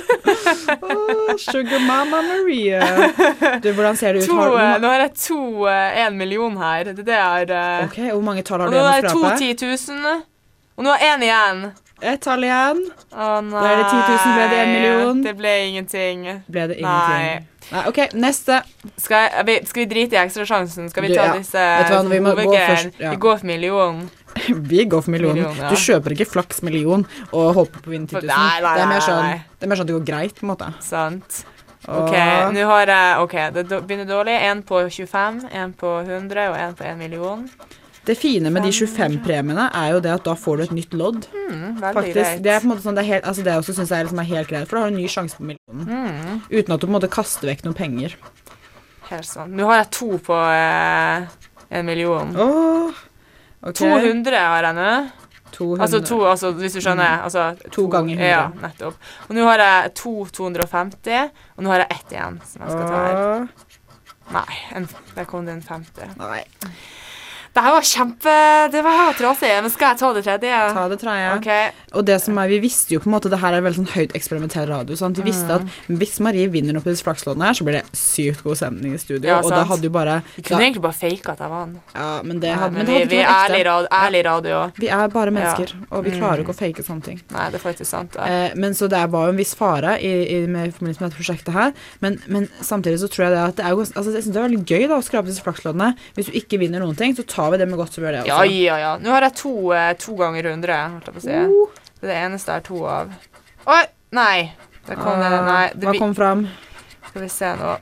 Åh, 0.85 1.37
sugar 1.41 1.83
mama 1.87 2.21
Marie. 2.23 2.81
Du, 3.63 3.71
hvordan 3.73 3.97
ser 3.99 4.15
det 4.15 4.25
ut? 4.25 4.29
To, 4.29 4.37
Har, 4.39 4.57
eh, 4.61 4.75
nå 4.83 4.91
har 4.93 5.05
jeg 5.07 5.15
to 5.23 5.41
én 5.69 6.05
en 6.07 6.19
million 6.19 6.57
her. 6.61 6.93
Det 6.97 7.17
er 7.17 7.49
det 7.49 7.63
eh, 7.63 7.87
ok, 7.89 7.99
hvor 8.11 8.27
mange 8.29 8.45
tall 8.47 8.65
har 8.65 8.69
Og 8.69 8.75
du 8.75 8.79
nå 8.79 8.83
igjen 8.83 8.93
har 8.93 8.99
er 8.99 9.09
jeg 9.09 9.17
to 9.17 9.25
skrape? 9.25 9.89
10 9.89 9.97
000. 10.05 10.23
Og 10.75 10.87
nå 10.87 10.95
jeg 10.99 11.15
én 11.15 11.27
igjen. 11.29 11.65
Ett 12.03 12.23
tall 12.27 12.45
igjen. 12.45 12.81
Å 13.15 13.27
nei. 13.45 13.55
Da 13.55 13.71
er 13.71 13.79
det 13.79 13.85
10 13.91 13.99
000, 14.11 14.33
ble 14.35 14.47
det 14.51 14.61
1 14.61 14.73
million? 14.75 15.21
Det 15.25 15.35
ble 15.39 15.53
ingenting. 15.69 16.25
Ble 16.51 16.67
det 16.73 16.79
ingenting? 16.83 17.47
Nei. 17.71 17.85
OK, 17.89 18.01
neste. 18.19 18.59
Skal, 19.01 19.31
jeg, 19.31 19.63
skal 19.71 19.85
vi 19.85 19.87
drite 19.93 20.19
i 20.19 20.21
ekstrasjansen? 20.25 20.91
Skal 20.93 21.07
vi 21.07 21.15
ta 21.15 21.31
ja. 21.31 21.39
disse 21.39 21.63
Vet 21.63 21.89
du 21.89 21.95
hva, 21.95 22.03
vi 22.11 22.21
må 22.25 22.35
gå 22.37 22.51
først, 22.53 23.01
ja. 23.01 23.15
Vi 23.15 23.23
går 23.23 23.41
for 23.41 23.49
million. 23.49 24.05
Vi 24.75 24.85
går 24.91 25.05
for 25.07 25.15
millionen. 25.15 25.45
Million, 25.45 25.59
ja. 25.63 25.71
Du 25.71 25.79
kjøper 25.79 26.17
ikke 26.17 26.27
flaks 26.27 26.59
million 26.67 27.05
og 27.31 27.53
håper 27.55 27.85
på 27.85 27.93
å 27.93 27.95
vinne 27.95 28.11
10 28.11 28.19
000. 28.19 28.29
Nei, 28.29 28.61
nei, 28.65 28.73
det, 28.75 28.83
er 28.83 28.91
mer 28.91 29.05
sånn, 29.07 29.45
det 29.55 29.67
er 29.67 29.71
mer 29.71 29.79
sånn 29.79 29.87
at 29.87 29.93
det 29.93 29.99
går 30.01 30.09
greit, 30.11 30.35
på 30.41 30.45
en 30.45 30.51
måte. 30.51 30.71
Sant. 30.83 31.45
OK, 31.85 32.15
nå 32.57 32.67
har 32.69 32.91
jeg 32.91 33.23
OK, 33.23 33.37
det 33.55 33.65
begynner 33.71 34.09
dårlig. 34.09 34.35
Én 34.49 34.65
på 34.67 34.83
25, 34.89 35.41
én 35.53 35.75
på 35.79 35.95
100 36.03 36.51
og 36.51 36.59
én 36.59 36.77
på 36.77 36.87
1 36.89 37.01
million. 37.01 37.47
Det 38.05 38.15
fine 38.21 38.51
med 38.53 38.67
de 38.67 38.71
25-premiene 38.75 39.71
er 39.73 39.95
jo 39.95 40.01
det 40.05 40.11
at 40.13 40.27
da 40.27 40.35
får 40.37 40.59
du 40.61 40.63
et 40.67 40.75
nytt 40.77 40.93
lodd. 40.99 41.25
Mm, 41.33 41.79
Faktisk. 41.81 42.43
Det 42.45 42.53
er 42.53 42.61
på 42.61 42.69
en 42.69 42.73
måte 42.75 42.85
sånn, 42.85 42.99
det, 42.99 43.05
er 43.07 43.11
helt, 43.15 43.25
altså 43.31 43.45
det 43.47 43.55
også 43.57 43.77
synes 43.79 43.93
jeg 43.95 44.05
liksom 44.05 44.21
er 44.21 44.29
helt 44.29 44.51
greit, 44.51 44.69
for 44.69 44.77
da 44.77 44.83
har 44.85 44.93
du 44.93 44.97
en 44.99 45.01
ny 45.01 45.09
sjanse 45.09 45.39
på 45.39 45.47
millionen. 45.49 45.89
Mm. 45.89 46.43
Uten 46.51 46.77
at 46.77 46.83
du 46.83 46.85
på 46.85 46.91
en 46.93 46.97
måte 46.99 47.13
kaster 47.13 47.49
vekk 47.49 47.65
noen 47.65 47.79
penger. 47.79 48.17
Helt 49.09 49.29
sånn. 49.29 49.57
Nå 49.57 49.69
har 49.71 49.83
jeg 49.83 49.91
to 49.97 50.11
på 50.25 50.37
eh, 50.37 51.27
en 51.81 51.89
million. 51.89 52.33
Oh, 52.37 53.05
okay. 53.65 53.81
200 53.81 54.41
har 54.53 54.69
jeg 54.69 54.79
nå. 54.81 54.91
200. 55.55 55.83
Altså 55.87 56.01
to, 56.05 56.19
altså, 56.27 56.51
hvis 56.59 56.75
du 56.77 56.81
skjønner. 56.83 57.23
Altså, 57.25 57.53
To 57.77 57.87
ganger 57.93 58.19
100. 58.19 58.27
Ja, 58.27 58.43
nettopp. 58.65 58.99
Og 59.29 59.37
nå 59.37 59.47
har 59.47 59.63
jeg 59.63 59.95
to 60.01 60.15
250, 60.35 61.31
og 61.57 61.65
nå 61.65 61.73
har 61.73 61.85
jeg 61.85 61.95
ett 61.95 62.15
igjen 62.17 62.41
som 62.51 62.65
jeg 62.67 62.75
skal 62.75 62.91
ta 62.91 63.05
her. 63.05 63.49
Nei, 64.35 64.59
en, 64.75 64.89
der 65.15 65.29
kom 65.29 65.45
det 65.47 65.55
en 65.55 65.65
femte. 65.65 66.09
Nei, 66.19 66.43
Det 67.55 67.63
her 67.63 67.71
var 67.71 67.85
kjempe 67.87 68.33
Det 68.73 68.81
var 68.83 69.13
trasig, 69.15 69.51
men 69.63 69.71
skal 69.71 69.93
jeg 69.93 69.99
ta 70.01 70.09
det 70.17 70.23
tredje? 70.27 70.57
ta 70.75 70.89
det 70.91 70.99
tredje. 71.01 71.29
Okay. 71.39 71.71
Og 71.95 72.05
det 72.05 72.17
som 72.21 72.39
er, 72.43 72.49
vi 72.51 72.59
visste 72.65 72.95
jo 72.97 72.99
på 73.01 73.07
en 73.07 73.15
måte, 73.15 73.31
det 73.31 73.39
her 73.39 73.55
er 73.55 73.63
veldig 73.63 73.79
sånn 73.85 73.93
høyt 73.95 74.15
eksperimentell 74.19 74.67
radio. 74.69 74.97
Sant? 74.99 75.17
Vi 75.21 75.23
visste 75.31 75.47
Mm. 75.47 75.69
at 75.69 75.99
hvis 76.01 76.19
Marie 76.21 76.49
vinner 76.51 76.73
noe 76.75 76.83
på 76.83 76.91
disse 76.91 77.05
flaksloddene 77.07 77.45
her, 77.47 77.55
så 77.55 77.63
blir 77.65 77.77
det 77.79 77.85
sykt 77.95 78.43
god 78.43 78.57
stemning 78.59 78.95
i 78.95 78.99
studio. 78.99 79.29
Ja, 79.29 79.39
og 79.41 79.51
da 79.51 79.63
hadde 79.65 79.87
jo 79.87 79.91
bare 79.95 80.23
Vi 80.35 80.43
da, 80.43 80.49
kunne 80.49 80.65
egentlig 80.67 80.83
bare 80.83 80.99
fake 80.99 81.29
at 81.31 81.39
jeg 81.39 81.51
vant. 81.51 81.79
Ja, 81.95 82.23
men 82.25 82.41
det 82.41 82.51
Nei, 82.51 82.59
men 82.59 82.73
men 82.75 82.75
men 82.75 82.87
det 82.87 82.95
hadde 82.95 83.09
vi 83.09 83.17
ikke 83.17 83.23
er 83.23 83.31
vært 83.31 83.51
ærlig, 83.51 83.65
radio, 83.71 83.89
ærlig 83.93 84.25
radio. 84.25 84.73
Vi 84.81 84.89
er 84.89 85.09
bare 85.09 85.31
mennesker, 85.31 85.73
og 85.93 86.05
vi 86.05 86.11
klarer 86.11 86.37
jo 86.39 86.43
ikke 86.45 86.57
å 86.57 86.59
fake 86.59 86.83
sånne 86.85 87.03
ting. 87.05 87.21
Nei, 87.31 87.47
det 87.51 87.61
er 87.61 87.65
faktisk 87.71 87.87
sant. 87.91 88.15
Ja. 88.19 88.25
Eh, 88.27 88.51
men 88.57 88.73
så 88.75 88.89
det 88.89 88.99
er- 88.99 89.07
var 89.15 89.27
jo 89.27 89.31
en 89.31 89.37
viss 89.39 89.55
fare 89.55 89.95
i, 90.03 90.13
i, 90.43 90.47
med, 90.47 90.75
med 90.83 90.97
dette 90.99 91.15
prosjektet 91.15 91.53
her. 91.55 91.73
Men, 92.01 92.19
men 92.27 92.49
samtidig 92.61 92.99
så 92.99 93.07
tror 93.09 93.29
jeg 93.29 93.33
det 93.37 93.43
at 93.47 93.57
det 93.57 93.65
er 93.67 93.71
jo 93.71 93.81
altså, 93.87 94.11
Jeg 94.13 94.23
synes 94.25 94.33
det 94.35 94.43
er 94.43 94.49
veldig 94.49 94.65
gøy 94.67 94.89
da 94.89 94.99
å 94.99 95.05
skrape 95.07 95.27
disse 95.31 95.43
flakslånene. 95.45 95.95
Hvis 96.17 96.27
du 96.27 96.33
ikke 96.33 96.59
vinner 96.59 96.81
noen 96.81 96.97
ting, 96.97 97.15
så 97.15 97.23
tar 97.25 97.44
vi 97.53 97.59
det 97.61 97.69
med 97.69 97.79
godt 97.79 97.97
humør, 97.97 98.13
det 98.19 98.27
Ja, 98.27 98.39
også. 98.43 98.53
ja, 98.65 98.77
ja. 98.79 98.93
Nå 98.99 99.11
har 99.11 99.23
jeg 99.29 99.35
to, 99.41 99.55
eh, 99.73 99.93
to 100.01 100.15
ganger 100.17 100.45
100, 100.53 100.77
holdt 100.95 101.05
jeg 101.11 101.15
på 101.15 101.21
å 101.21 101.27
si. 101.29 101.31
Uh. 101.31 101.81
Det 102.01 102.09
er 102.09 102.13
det 102.15 102.21
eneste 102.31 102.53
jeg 102.53 102.61
har 102.63 102.67
to 102.69 102.85
av. 102.87 103.13
Oi! 103.67 103.83
Nei. 104.13 104.53
Det 104.87 104.97
kom 105.01 105.19
det, 105.21 105.31
nei. 105.31 105.69
Det, 105.75 105.87
Hva 105.89 105.93
vi- 105.93 105.99
kom 105.99 106.15
fram? 106.15 106.49
Skal 107.09 107.23
vi 107.23 107.29
se 107.29 107.55
nå. 107.57 107.77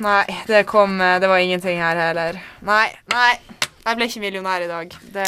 Nei, 0.00 0.24
det 0.46 0.66
kom 0.70 1.00
eh, 1.00 1.18
Det 1.18 1.26
var 1.26 1.38
ingenting 1.42 1.78
her 1.82 1.96
heller. 1.98 2.40
Nei, 2.62 2.88
nei. 3.10 3.32
Jeg 3.84 3.98
ble 3.98 4.06
ikke 4.08 4.20
millionær 4.22 4.62
i 4.64 4.68
dag. 4.70 4.94
Det 5.12 5.24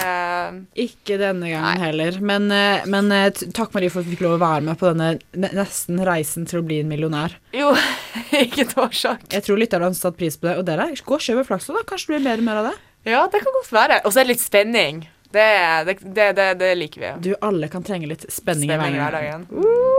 Ikke 0.87 1.19
denne 1.21 1.51
gangen 1.51 1.77
heller. 1.83 2.17
Men, 2.25 2.47
eh, 2.55 2.87
men 2.89 3.11
eh, 3.13 3.29
t- 3.37 3.51
takk, 3.53 3.75
Marie, 3.75 3.91
for 3.93 4.01
at 4.01 4.07
vi 4.07 4.15
fikk 4.17 4.23
lov 4.25 4.39
å 4.39 4.41
være 4.41 4.63
med 4.65 4.79
på 4.81 4.89
denne 4.95 5.19
ne 5.37 5.51
nesten 5.53 5.99
reisen 6.07 6.47
til 6.49 6.63
å 6.63 6.65
bli 6.65 6.79
en 6.81 6.89
millionær. 6.89 7.35
Jo, 7.53 7.75
ikke 8.33 8.63
et 8.65 8.73
årsak. 8.81 9.27
Jeg 9.35 9.45
tror 9.45 9.59
lytterne 9.61 9.91
har 9.91 9.99
satt 9.99 10.17
pris 10.17 10.39
på 10.41 10.49
det. 10.49 10.57
Og 10.63 10.65
dere, 10.65 10.89
gå 11.05 11.19
og 11.19 11.21
kjøp 11.27 11.45
flakslodd, 11.51 11.83
da. 11.83 11.85
Kanskje 11.91 12.15
det 12.15 12.23
blir 12.23 12.25
mer 12.31 12.39
og 12.39 12.45
mer 12.49 12.63
av 12.63 12.71
det. 12.71 12.77
Ja, 13.07 13.29
det 13.33 13.41
kan 13.45 13.55
godt 13.55 13.73
være. 13.73 14.01
Og 14.05 14.13
så 14.13 14.21
er 14.21 14.27
det 14.27 14.35
litt 14.35 14.43
spenning. 14.43 15.05
Det, 15.31 15.85
det, 15.87 15.95
det, 16.15 16.27
det, 16.37 16.47
det 16.59 16.71
liker 16.79 17.01
vi. 17.01 17.11
Du, 17.29 17.35
alle 17.45 17.69
kan 17.69 17.85
trenge 17.87 18.09
litt 18.09 18.25
spenning, 18.33 18.71
Spenning 18.71 18.95
i 18.95 18.99
i 18.99 19.03
hverdagen. 19.03 19.47
Uh. 19.51 19.93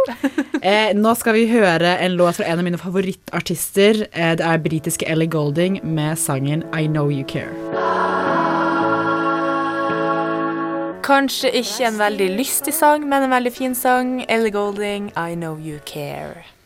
Eh, 0.58 0.92
nå 0.98 1.12
skal 1.20 1.36
vi 1.36 1.46
høre 1.52 1.94
en 2.02 2.16
låt 2.18 2.40
fra 2.40 2.48
en 2.50 2.60
av 2.60 2.66
mine 2.66 2.80
favorittartister. 2.82 4.08
Eh, 4.12 4.34
det 4.40 4.44
er 4.44 4.64
britiske 4.64 5.08
Ellie 5.08 5.30
Golding 5.30 5.80
med 5.86 6.18
sangen 6.20 6.66
I 6.74 6.88
Know 6.88 7.12
You 7.14 7.28
Care. 7.28 7.54
Kanskje 11.08 11.54
ikke 11.62 11.88
en 11.88 12.02
veldig 12.02 12.30
lystig 12.36 12.74
sang, 12.76 13.08
men 13.08 13.28
en 13.28 13.36
veldig 13.38 13.54
fin 13.56 13.76
sang. 13.78 14.26
Ellie 14.28 14.52
Golding, 14.52 15.12
I 15.16 15.36
Know 15.36 15.56
You 15.56 15.80
Care. 15.86 16.57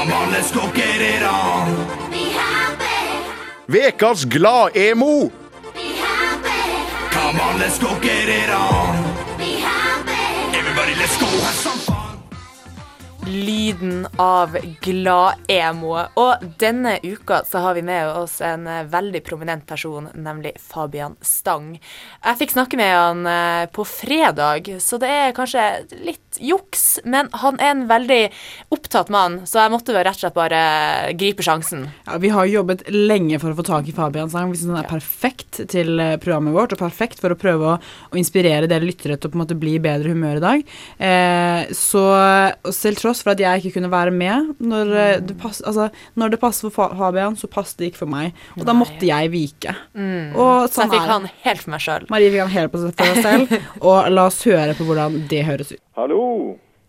Come 0.00 0.14
on, 0.14 0.30
let's 0.32 0.50
go 0.50 0.62
get 0.72 0.98
it 0.98 1.22
on. 1.22 1.68
Vekas 3.68 4.24
glad-emo! 4.26 5.30
Come 7.10 7.38
on, 7.38 7.58
let's 7.58 7.78
go 7.78 8.00
get 8.00 8.26
it 8.26 8.48
on. 8.48 8.96
Everybody, 10.54 10.94
let's 10.94 11.18
go 11.20 11.26
have 11.26 11.54
some 11.54 11.78
fun. 11.80 11.89
Lyden 13.30 14.06
av 14.18 14.56
glad-emo. 14.82 15.94
Og 16.18 16.44
denne 16.60 16.96
uka 17.02 17.42
så 17.46 17.62
har 17.64 17.76
vi 17.78 17.84
med 17.86 18.08
oss 18.08 18.40
en 18.44 18.66
eh, 18.66 18.86
veldig 18.90 19.22
prominent 19.24 19.66
person, 19.66 20.08
nemlig 20.14 20.56
Fabian 20.60 21.16
Stang. 21.22 21.76
Jeg 22.24 22.40
fikk 22.40 22.54
snakke 22.56 22.80
med 22.80 22.90
han 22.94 23.22
eh, 23.30 23.66
på 23.72 23.86
fredag, 23.86 24.72
så 24.82 24.98
det 25.00 25.10
er 25.10 25.36
kanskje 25.36 25.66
litt 26.02 26.40
juks, 26.40 27.00
men 27.04 27.30
han 27.42 27.58
er 27.60 27.74
en 27.74 27.86
veldig 27.90 28.20
opptatt 28.74 29.10
mann, 29.12 29.40
så 29.46 29.62
jeg 29.62 29.74
måtte 29.74 29.94
rett 29.96 30.14
og 30.14 30.24
slett 30.24 30.36
bare 30.36 30.60
gripe 31.18 31.44
sjansen. 31.46 31.86
Ja, 32.06 32.18
vi 32.22 32.32
har 32.34 32.50
jobbet 32.50 32.86
lenge 32.90 33.40
for 33.42 33.52
å 33.52 33.58
få 33.58 33.66
tak 33.66 33.90
i 33.90 33.94
Fabian 33.94 34.30
Stang. 34.32 34.50
Vi 34.50 34.60
syns 34.60 34.74
han 34.74 34.82
er 34.82 34.90
perfekt 34.90 35.62
til 35.70 36.02
eh, 36.02 36.16
programmet 36.22 36.56
vårt, 36.56 36.74
og 36.74 36.82
perfekt 36.82 37.22
for 37.22 37.34
å 37.34 37.38
prøve 37.38 37.74
å, 37.74 37.78
å 38.10 38.20
inspirere 38.20 38.70
dere 38.70 38.86
lyttere 38.86 39.18
til 39.18 39.30
å 39.30 39.34
på 39.34 39.38
en 39.38 39.44
måte 39.44 39.58
bli 39.58 39.76
i 39.78 39.82
bedre 39.82 40.14
humør 40.14 40.40
i 40.40 40.44
dag. 40.44 40.76
Eh, 40.98 41.74
så 41.76 42.04
selv 42.74 43.00
tross 43.00 43.19
for 43.24 43.34
at 43.34 43.42
jeg 43.42 43.62
ikke 43.62 43.74
kunne 43.78 43.90
være 43.92 44.14
med 44.14 44.54
når, 44.60 44.92
eh, 45.02 45.20
det, 45.24 45.36
pass, 45.40 45.60
altså, 45.66 45.88
når 46.20 46.34
det 46.34 46.40
passer 46.42 46.72
for 46.74 46.94
Fabian, 46.98 47.36
så 47.36 47.50
passet 47.50 47.82
det 47.82 47.90
ikke 47.90 48.02
for 48.04 48.12
meg. 48.12 48.32
Og 48.58 48.64
da 48.68 48.74
måtte 48.76 49.06
jeg 49.06 49.32
vike. 49.32 49.74
Og 50.34 50.66
Så 50.68 50.80
sånn 50.80 50.88
jeg 50.88 50.96
fikk 50.96 51.04
er 51.04 51.14
han 51.16 51.28
helt 51.44 51.64
for 51.64 51.74
meg 51.74 51.84
sjøl. 51.84 52.08
Marie 52.12 52.32
fikk 52.32 52.44
han 52.46 52.54
helt 52.56 52.74
på 52.74 52.82
for 52.86 53.12
seg 53.12 53.22
selv, 53.24 53.54
og 53.90 54.10
la 54.12 54.26
oss 54.30 54.42
høre 54.48 54.74
på 54.78 54.88
hvordan 54.88 55.22
det 55.30 55.44
høres 55.48 55.74
ut. 55.76 55.82
Hallo, 55.98 56.22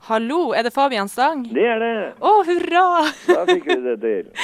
Hallo, 0.08 0.50
er 0.58 0.64
det 0.66 0.72
Fabian 0.74 1.10
Stang? 1.12 1.44
det 1.54 1.62
er 1.70 1.78
det. 1.78 1.90
Å, 2.26 2.30
hurra! 2.48 2.84
Da 3.28 3.44
fikk 3.46 3.68
vi 3.70 3.76
det 3.86 3.98
til. 4.02 4.32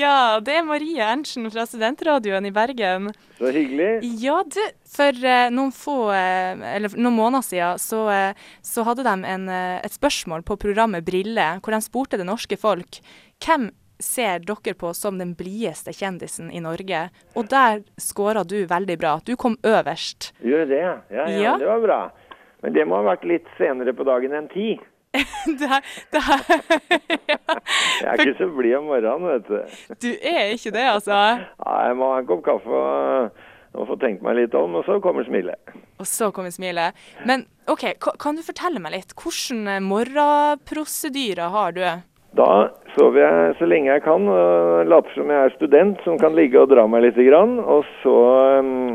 Ja, 0.00 0.38
det 0.44 0.54
er 0.60 0.66
Marie 0.68 1.00
Erntzen 1.02 1.48
fra 1.50 1.64
Studentradioen 1.66 2.44
i 2.46 2.52
Bergen. 2.54 3.08
Så 3.38 3.50
hyggelig. 3.54 4.04
Ja, 4.22 4.36
du, 4.44 4.60
for 4.92 5.16
eh, 5.26 5.48
noen 5.54 5.72
få, 5.74 5.96
eh, 6.14 6.62
eller 6.76 6.94
noen 7.00 7.16
måneder 7.16 7.46
siden, 7.46 7.80
så, 7.82 8.04
eh, 8.12 8.46
så 8.62 8.84
hadde 8.86 9.06
de 9.08 9.14
en, 9.34 9.48
eh, 9.50 9.80
et 9.86 9.96
spørsmål 9.96 10.44
på 10.46 10.58
programmet 10.62 11.06
Brille, 11.06 11.48
hvor 11.64 11.74
de 11.74 11.80
spurte 11.82 12.20
det 12.20 12.28
norske 12.28 12.58
folk 12.60 13.00
hvem 13.42 13.70
ser 14.00 14.44
dere 14.46 14.76
på 14.78 14.92
som 14.96 15.18
den 15.20 15.32
blideste 15.36 15.92
kjendisen 15.96 16.52
i 16.54 16.60
Norge? 16.64 17.06
Og 17.34 17.48
der 17.50 17.82
scora 18.00 18.44
du 18.46 18.60
veldig 18.68 18.98
bra. 19.00 19.16
Du 19.26 19.34
kom 19.40 19.56
øverst. 19.66 20.30
Gjør 20.44 20.68
det, 20.70 20.80
ja. 20.84 20.94
Ja, 21.10 21.26
ja, 21.26 21.42
Ja. 21.48 21.56
det 21.60 21.68
var 21.72 21.82
bra. 21.88 22.00
Men 22.62 22.74
det 22.76 22.84
må 22.86 23.00
ha 23.00 23.14
vært 23.14 23.24
litt 23.24 23.46
senere 23.56 23.94
på 23.96 24.04
dagen 24.04 24.34
enn 24.36 24.48
ti. 24.52 24.74
Det 25.60 25.66
her, 25.66 25.80
det 26.14 26.20
her, 26.22 26.42
Jeg 28.02 28.08
er 28.12 28.20
ikke 28.22 28.36
så 28.38 28.46
blid 28.54 28.76
om 28.78 28.84
morgenen, 28.90 29.26
vet 29.26 29.48
du. 29.48 29.96
du 30.04 30.10
er 30.14 30.52
ikke 30.54 30.70
det, 30.76 30.84
altså. 30.86 31.16
Nei, 31.64 31.78
Jeg 31.88 31.96
må 31.98 32.12
ha 32.12 32.20
en 32.22 32.28
kopp 32.28 32.44
kaffe 32.46 32.70
og, 32.82 33.40
og 33.74 33.88
få 33.90 33.96
tenkt 34.02 34.22
meg 34.26 34.38
litt 34.38 34.54
om, 34.58 34.78
og 34.78 34.86
så 34.86 35.00
kommer 35.02 35.26
smilet. 35.26 35.74
Og 36.00 36.06
så 36.08 36.30
kommer 36.34 36.54
smilet. 36.54 36.94
Men 37.26 37.44
OK, 37.70 37.88
kan 38.22 38.38
du 38.38 38.42
fortelle 38.46 38.82
meg 38.82 38.94
litt? 38.96 39.16
Hvilke 39.18 39.80
morgenprosedyrer 39.84 41.52
har 41.54 41.74
du? 41.76 41.84
Da 42.38 42.46
sover 42.94 43.24
jeg 43.24 43.54
så 43.58 43.66
lenge 43.66 43.90
jeg 43.90 44.02
kan 44.04 44.28
og 44.30 44.86
later 44.86 45.16
som 45.16 45.30
jeg 45.32 45.46
er 45.48 45.54
student 45.56 46.02
som 46.04 46.18
kan 46.18 46.36
ligge 46.38 46.60
og 46.60 46.70
dra 46.70 46.84
meg 46.86 47.02
litt. 47.02 47.18
Grann, 47.26 47.56
og 47.58 47.82
så 48.04 48.14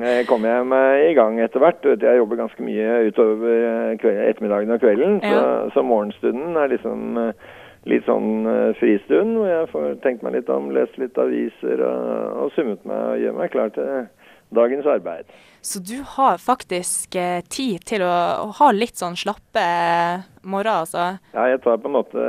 eh, 0.08 0.22
kommer 0.30 0.54
jeg 0.54 0.68
meg 0.72 1.10
i 1.10 1.18
gang 1.18 1.42
etter 1.44 1.60
hvert. 1.60 1.84
Jeg 1.84 2.22
jobber 2.22 2.40
ganske 2.40 2.64
mye 2.64 3.02
utover 3.10 3.52
eh, 3.52 4.08
ettermiddagen 4.30 4.72
og 4.72 4.80
kvelden, 4.80 5.20
så, 5.24 5.44
så 5.76 5.84
morgenstunden 5.84 6.56
er 6.62 6.72
liksom 6.72 7.20
eh, 7.22 7.52
litt 7.92 8.08
sånn 8.08 8.48
fristund 8.80 9.36
hvor 9.38 9.52
jeg 9.52 9.68
får 9.70 9.90
tenkt 10.02 10.24
meg 10.26 10.40
litt 10.40 10.48
om, 10.50 10.72
lest 10.74 10.96
litt 10.98 11.20
aviser 11.22 11.84
og, 11.86 12.40
og 12.46 12.56
summet 12.56 12.88
meg 12.88 13.04
og 13.12 13.20
gjør 13.22 13.36
meg 13.38 13.52
klar 13.54 13.76
til 13.76 14.08
dagens 14.56 14.88
arbeid. 14.90 15.28
Så 15.66 15.80
du 15.80 16.04
har 16.06 16.38
faktisk 16.38 17.16
eh, 17.18 17.42
tid 17.50 17.82
til 17.90 18.04
å, 18.06 18.16
å 18.46 18.52
ha 18.60 18.68
litt 18.70 19.00
sånn 19.02 19.16
slappe 19.18 19.62
eh, 19.66 20.26
morgen, 20.46 20.84
altså? 20.84 21.16
Ja, 21.34 21.48
jeg 21.50 21.64
tar 21.64 21.80
på 21.82 21.90
en 21.90 21.96
måte 21.96 22.26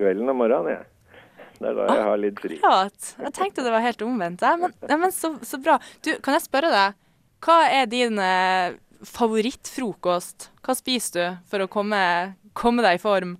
kvelden 0.00 0.32
og 0.32 0.40
morgenen, 0.40 0.72
jeg. 0.74 0.88
Det 1.60 1.70
er 1.70 1.76
da 1.78 1.86
jeg 1.86 2.08
har 2.08 2.18
litt 2.18 2.42
fri. 2.42 2.58
Akkurat. 2.58 3.12
Jeg 3.22 3.34
tenkte 3.36 3.62
det 3.62 3.74
var 3.76 3.84
helt 3.86 4.02
omvendt. 4.02 4.42
Ja, 4.42 4.56
men, 4.58 4.74
ja, 4.82 4.98
men 4.98 5.14
så, 5.14 5.30
så 5.46 5.62
bra. 5.62 5.78
Du, 6.02 6.10
kan 6.26 6.34
jeg 6.34 6.42
spørre 6.48 6.72
deg, 6.74 6.98
hva 7.46 7.60
er 7.70 7.86
din 7.92 8.18
eh, 8.18 8.74
favorittfrokost? 9.12 10.50
Hva 10.66 10.74
spiser 10.74 11.20
du 11.20 11.40
for 11.54 11.62
å 11.62 11.70
komme, 11.70 12.02
komme 12.58 12.82
deg 12.82 12.98
i 12.98 13.04
form? 13.06 13.36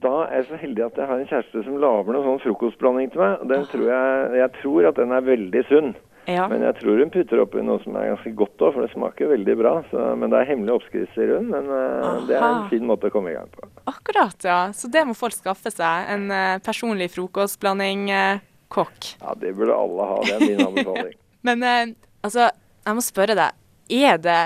Da 0.00 0.14
er 0.30 0.38
jeg 0.40 0.48
så 0.48 0.64
heldig 0.64 0.88
at 0.88 1.02
jeg 1.02 1.12
har 1.12 1.20
en 1.20 1.28
kjæreste 1.28 1.68
som 1.68 1.80
lager 1.84 2.16
noen 2.16 2.30
sånn 2.30 2.44
frokostblanding 2.46 3.12
til 3.12 3.20
meg. 3.20 3.48
Den 3.52 3.68
tror 3.68 3.88
jeg, 3.92 4.36
jeg 4.40 4.56
tror 4.62 4.94
at 4.94 5.04
den 5.04 5.12
er 5.12 5.28
veldig 5.28 5.68
sunn. 5.68 5.96
Ja. 6.28 6.44
Men 6.50 6.60
jeg 6.66 6.76
tror 6.82 6.98
hun 7.00 7.10
putter 7.12 7.40
oppi 7.40 7.62
noe 7.64 7.80
som 7.80 7.94
er 7.96 8.10
ganske 8.10 8.34
godt 8.36 8.60
òg, 8.60 8.74
for 8.74 8.84
det 8.84 8.90
smaker 8.92 9.30
veldig 9.30 9.54
bra. 9.56 9.70
Så, 9.88 10.02
men 10.20 10.28
det 10.28 10.42
er 10.42 10.50
hemmelig 10.50 10.74
oppskrifter 10.74 11.30
rundt. 11.32 11.48
Men 11.54 11.70
eh, 11.72 12.18
det 12.28 12.36
er 12.36 12.44
en 12.44 12.66
fin 12.68 12.84
måte 12.84 13.08
å 13.08 13.14
komme 13.14 13.32
i 13.32 13.36
gang 13.38 13.48
på. 13.54 13.64
Akkurat, 13.88 14.36
ja. 14.44 14.58
Så 14.76 14.90
det 14.92 15.06
må 15.08 15.16
folk 15.16 15.36
skaffe 15.36 15.72
seg. 15.72 16.10
En 16.12 16.28
uh, 16.28 16.60
personlig 16.64 17.08
frokostblanding. 17.14 18.10
uh, 18.12 18.44
kokk. 18.68 19.14
Ja, 19.22 19.32
det 19.40 19.54
burde 19.56 19.76
alle 19.76 20.08
ha. 20.10 20.18
Det 20.26 20.36
er 20.36 20.44
min 20.44 20.64
anbefaling. 20.66 21.16
Men 21.48 21.64
uh, 21.64 21.96
altså, 22.26 22.50
jeg 22.84 22.98
må 22.98 23.04
spørre 23.04 23.38
deg. 23.38 23.56
Er 23.88 24.20
det 24.20 24.40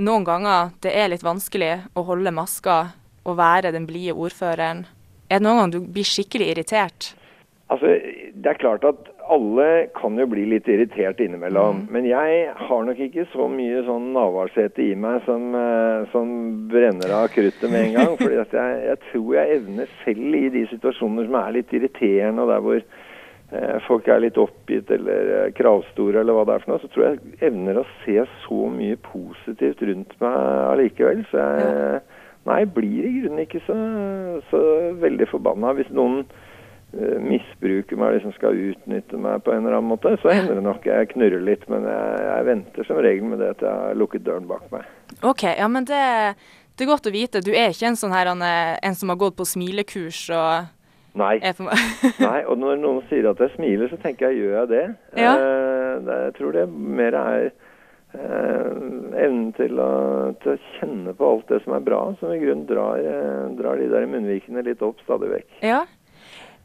noen 0.00 0.24
ganger 0.24 0.72
det 0.84 0.94
er 0.96 1.12
litt 1.12 1.24
vanskelig 1.24 1.74
å 1.96 2.04
holde 2.08 2.32
maska 2.32 2.78
og 3.26 3.36
være 3.36 3.74
den 3.76 3.84
blide 3.88 4.16
ordføreren? 4.16 4.86
Er 5.28 5.40
det 5.40 5.44
noen 5.44 5.60
gang 5.60 5.76
du 5.76 5.80
blir 5.84 6.06
skikkelig 6.06 6.54
irritert? 6.54 7.12
Altså, 7.68 7.98
Det 8.32 8.50
er 8.52 8.60
klart 8.62 8.84
at 8.86 9.08
alle 9.28 9.86
kan 9.94 10.18
jo 10.18 10.26
bli 10.30 10.44
litt 10.48 10.68
irritert 10.70 11.20
innimellom. 11.22 11.86
Men 11.92 12.06
jeg 12.08 12.52
har 12.56 12.84
nok 12.86 13.00
ikke 13.02 13.26
så 13.32 13.48
mye 13.50 13.82
sånn 13.86 14.12
Navarsete 14.14 14.84
i 14.84 14.94
meg 14.98 15.24
som, 15.26 15.48
eh, 15.58 16.06
som 16.12 16.28
brenner 16.70 17.14
av 17.18 17.28
kruttet 17.34 17.66
med 17.70 17.88
en 17.88 17.96
gang. 17.98 18.14
For 18.20 18.36
jeg, 18.36 18.46
jeg 18.86 19.00
tror 19.10 19.34
jeg 19.38 19.58
evner 19.58 19.92
selv 20.04 20.38
i 20.38 20.44
de 20.54 20.64
situasjoner 20.72 21.28
som 21.28 21.38
er 21.42 21.56
litt 21.58 21.74
irriterende, 21.76 22.44
og 22.44 22.52
der 22.52 22.64
hvor 22.66 22.78
eh, 22.80 23.76
folk 23.88 24.10
er 24.12 24.22
litt 24.22 24.40
oppgitt 24.40 24.92
eller 24.94 25.32
eh, 25.38 25.52
kravstore 25.58 26.22
eller 26.22 26.38
hva 26.38 26.46
det 26.46 26.56
er 26.56 26.66
for 26.66 26.74
noe, 26.74 26.84
så 26.84 26.92
tror 26.92 27.08
jeg 27.08 27.18
jeg 27.24 27.40
evner 27.50 27.82
å 27.82 27.88
se 28.04 28.18
så 28.46 28.60
mye 28.78 29.00
positivt 29.08 29.82
rundt 29.90 30.14
meg 30.22 30.38
allikevel. 30.74 31.26
Så 31.32 31.42
jeg 31.42 32.04
Nei, 32.46 32.60
blir 32.70 33.02
i 33.02 33.08
grunnen 33.16 33.42
ikke 33.42 33.58
så, 33.66 33.74
så 34.52 34.58
veldig 35.02 35.26
forbanna 35.32 35.72
hvis 35.74 35.88
noen 35.90 36.20
eh, 36.96 37.16
misbruker 37.22 37.98
meg, 38.00 38.16
liksom 38.16 38.34
skal 38.36 38.58
utnytte 38.72 39.20
meg 39.20 39.42
på 39.44 39.54
en 39.54 39.64
eller 39.64 39.78
annen 39.78 39.92
måte, 39.92 40.14
så 40.22 40.32
hender 40.32 40.58
det 40.58 40.66
nok 40.66 40.86
jeg 40.88 41.10
knurrer 41.14 41.42
litt. 41.44 41.66
Men 41.72 41.88
jeg, 41.88 42.22
jeg 42.28 42.46
venter 42.50 42.88
som 42.88 43.02
regel 43.04 43.32
med 43.32 43.42
det 43.44 43.52
at 43.56 43.66
jeg 43.66 43.82
har 43.82 43.98
lukket 43.98 44.24
døren 44.26 44.48
bak 44.50 44.64
meg. 44.74 44.86
OK, 45.22 45.44
ja, 45.52 45.68
men 45.72 45.88
det, 45.88 46.04
det 46.76 46.86
er 46.86 46.92
godt 46.92 47.10
å 47.10 47.14
vite. 47.14 47.44
Du 47.44 47.52
er 47.54 47.74
ikke 47.74 47.92
en 47.92 48.00
sånn 48.00 48.16
her, 48.16 48.32
er 48.32 48.80
en 48.80 48.98
som 48.98 49.12
har 49.12 49.20
gått 49.20 49.38
på 49.38 49.48
smilekurs 49.48 50.26
og 50.36 50.72
Nei. 51.16 51.38
Nei, 52.20 52.40
og 52.44 52.58
når 52.60 52.80
noen 52.82 53.04
sier 53.08 53.30
at 53.30 53.40
jeg 53.40 53.54
smiler, 53.54 53.88
så 53.88 53.96
tenker 54.02 54.28
jeg 54.28 54.42
gjør 54.42 54.58
jeg 54.58 54.68
det? 54.74 54.82
Ja. 55.16 55.32
Eh, 55.32 56.10
jeg 56.10 56.34
tror 56.36 56.52
det 56.52 56.66
mer 56.68 57.16
er 57.16 57.46
eh, 57.46 58.74
evnen 59.24 59.46
til 59.56 59.80
å, 59.80 59.92
til 60.42 60.52
å 60.52 60.58
kjenne 60.76 61.14
på 61.16 61.30
alt 61.30 61.48
det 61.52 61.62
som 61.64 61.76
er 61.78 61.86
bra, 61.86 62.02
som 62.20 62.34
i 62.34 62.40
grunnen 62.42 62.66
drar, 62.68 63.00
drar 63.56 63.80
de 63.80 63.88
der 63.94 64.08
munnvikene 64.12 64.66
litt 64.66 64.84
opp 64.84 65.00
stadig 65.06 65.32
vekk. 65.32 65.48
Ja. 65.64 65.86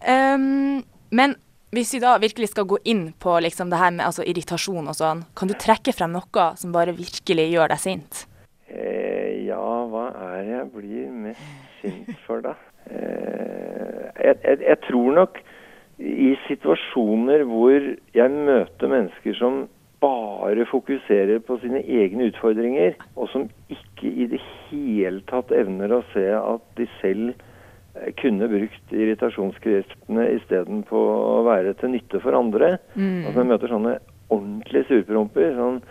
Ehm, 0.08 0.81
men 1.12 1.36
hvis 1.72 1.93
vi 1.96 2.01
da 2.03 2.17
virkelig 2.20 2.51
skal 2.51 2.67
gå 2.67 2.81
inn 2.91 3.12
på 3.20 3.38
liksom 3.43 3.72
det 3.72 3.79
her 3.79 3.93
med 3.96 4.05
altså, 4.08 4.25
irritasjon 4.27 4.89
og 4.91 4.98
sånn, 4.98 5.24
kan 5.38 5.51
du 5.51 5.55
trekke 5.60 5.93
frem 5.96 6.15
noe 6.17 6.48
som 6.60 6.74
bare 6.75 6.96
virkelig 6.98 7.48
gjør 7.53 7.72
deg 7.72 7.84
sint? 7.84 8.25
Eh, 8.67 9.48
ja, 9.48 9.62
hva 9.91 10.10
er 10.12 10.38
det 10.41 10.55
jeg 10.55 10.67
blir 10.75 11.08
mest 11.27 11.81
sint 11.81 12.12
for, 12.25 12.43
da? 12.43 12.55
Eh, 12.89 14.10
jeg, 14.25 14.38
jeg, 14.43 14.62
jeg 14.67 14.79
tror 14.88 15.15
nok 15.20 15.41
i 16.01 16.31
situasjoner 16.48 17.43
hvor 17.46 17.91
jeg 18.15 18.34
møter 18.34 18.89
mennesker 18.89 19.38
som 19.38 19.63
bare 20.01 20.65
fokuserer 20.65 21.43
på 21.46 21.60
sine 21.62 21.84
egne 21.86 22.31
utfordringer, 22.31 22.96
og 23.15 23.29
som 23.29 23.46
ikke 23.70 24.10
i 24.10 24.27
det 24.31 24.41
hele 24.72 25.22
tatt 25.29 25.53
evner 25.53 25.93
å 25.93 26.01
se 26.15 26.25
at 26.34 26.63
de 26.79 26.88
selv 26.98 27.36
kunne 28.22 28.48
brukt 28.50 28.93
irritasjonskreftene 28.96 30.27
istedenfor 30.38 31.12
å 31.12 31.43
være 31.48 31.75
til 31.79 31.93
nytte 31.96 32.22
for 32.24 32.38
andre. 32.38 32.75
Altså 33.27 33.43
jeg 33.43 33.50
møter 33.51 33.72
sånne 33.72 33.98
ordentlige 34.31 34.88
surpromper. 34.89 35.53
sånn 35.58 35.81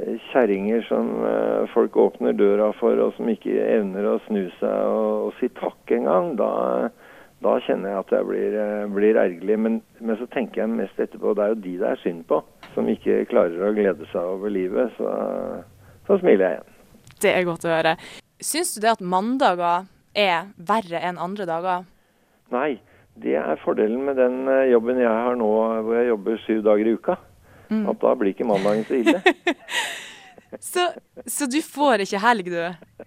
eh, 0.00 0.16
Kjerringer 0.30 0.82
som 0.88 1.12
eh, 1.26 1.68
folk 1.74 1.96
åpner 2.00 2.36
døra 2.36 2.70
for, 2.80 2.98
og 3.04 3.14
som 3.18 3.28
ikke 3.30 3.54
evner 3.66 4.08
å 4.08 4.18
snu 4.26 4.46
seg 4.58 4.88
og, 4.88 5.28
og 5.28 5.38
si 5.40 5.50
takk 5.60 5.94
engang. 5.96 6.34
Da, 6.40 6.50
da 7.44 7.58
kjenner 7.66 7.94
jeg 7.94 8.04
at 8.04 8.16
jeg 8.16 8.28
blir, 8.30 8.58
eh, 8.64 8.88
blir 8.96 9.20
ergerlig. 9.20 9.60
Men, 9.66 9.78
men 10.00 10.20
så 10.20 10.28
tenker 10.32 10.64
jeg 10.64 10.74
mest 10.74 11.00
etterpå 11.00 11.36
det 11.36 11.46
er 11.46 11.54
jo 11.54 11.62
de 11.66 11.76
det 11.84 11.92
er 11.92 12.02
synd 12.04 12.26
på, 12.30 12.42
som 12.74 12.90
ikke 12.90 13.22
klarer 13.30 13.68
å 13.68 13.76
glede 13.76 14.08
seg 14.14 14.34
over 14.34 14.52
livet. 14.56 14.96
Så, 14.98 15.14
så 16.08 16.20
smiler 16.22 16.46
jeg 16.46 16.58
igjen. 16.58 16.76
Det 17.20 17.32
er 17.36 17.44
godt 17.44 17.66
å 17.68 17.74
høre. 17.74 17.96
Syns 18.40 18.72
du 18.72 18.80
det 18.80 18.94
at 18.94 19.02
mandager 19.04 19.84
er 20.16 20.50
verre 20.56 21.00
enn 21.06 21.18
andre 21.20 21.46
dager? 21.48 21.84
Nei, 22.50 22.78
det 23.20 23.36
er 23.38 23.60
fordelen 23.64 24.04
med 24.06 24.18
den 24.18 24.46
eh, 24.50 24.70
jobben 24.72 25.00
jeg 25.02 25.10
har 25.10 25.36
nå, 25.38 25.50
hvor 25.86 25.98
jeg 25.98 26.10
jobber 26.10 26.40
syv 26.46 26.62
dager 26.66 26.90
i 26.90 26.94
uka. 26.98 27.16
At 27.70 28.00
da 28.02 28.14
blir 28.18 28.32
ikke 28.32 28.48
mandagen 28.48 28.82
så 28.88 28.96
ille. 28.98 29.20
Så, 30.58 30.82
så 31.30 31.46
du 31.46 31.60
får 31.62 32.02
ikke 32.02 32.18
helg, 32.24 32.48
du? 32.50 33.04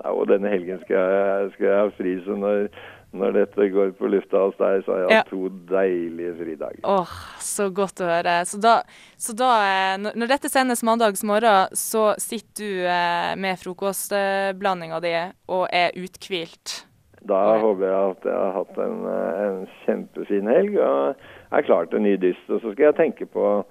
Nei, 0.00 0.10
og 0.10 0.24
denne 0.26 0.50
helgen 0.50 0.80
skal 0.82 0.96
jeg, 0.96 1.50
skal 1.54 1.68
jeg 1.68 1.76
ha 1.78 1.90
fri, 1.94 2.14
så 2.24 2.34
når, 2.34 2.64
når 3.12 3.32
dette 3.34 3.66
går 3.74 3.90
på 3.98 4.06
lufta 4.12 4.38
hos 4.44 4.54
deg, 4.60 4.84
så 4.86 4.92
har 4.94 5.00
jeg 5.02 5.10
Ja. 5.16 5.22
to 5.28 5.48
deilige 5.70 6.34
fridager. 6.38 6.80
Åh, 6.84 7.14
så 7.42 7.66
godt 7.74 8.00
å 8.00 8.06
høre. 8.06 8.36
Så 8.46 8.60
da, 8.62 8.82
så 9.18 9.34
da 9.34 9.48
eh, 9.66 9.96
når, 9.98 10.14
når 10.14 10.26
dette 10.36 10.48
sendes 10.52 10.82
mandags 10.86 11.24
morgen, 11.26 11.68
så 11.74 12.14
sitter 12.22 12.62
du 12.62 12.86
eh, 12.86 13.34
med 13.36 13.58
frokostblandinga 13.58 15.00
di 15.02 15.14
og 15.48 15.66
er 15.72 15.90
uthvilt. 15.98 16.84
Da 17.26 17.58
håper 17.60 17.84
jeg 17.84 18.10
at 18.14 18.24
jeg 18.30 18.38
har 18.38 18.52
hatt 18.56 18.78
en, 18.80 19.00
eh, 19.10 19.40
en 19.46 19.66
kjempefin 19.84 20.46
helg 20.48 20.78
og 20.80 21.16
er 21.52 21.66
klar 21.66 21.84
til 21.90 21.98
en 22.00 22.06
ny 22.08 22.14
dyst. 22.16 22.46
Og 22.48 22.62
så 22.62 22.72
skal 22.72 22.84
jeg 22.92 22.96
tenke 23.02 23.26
på 23.28 23.64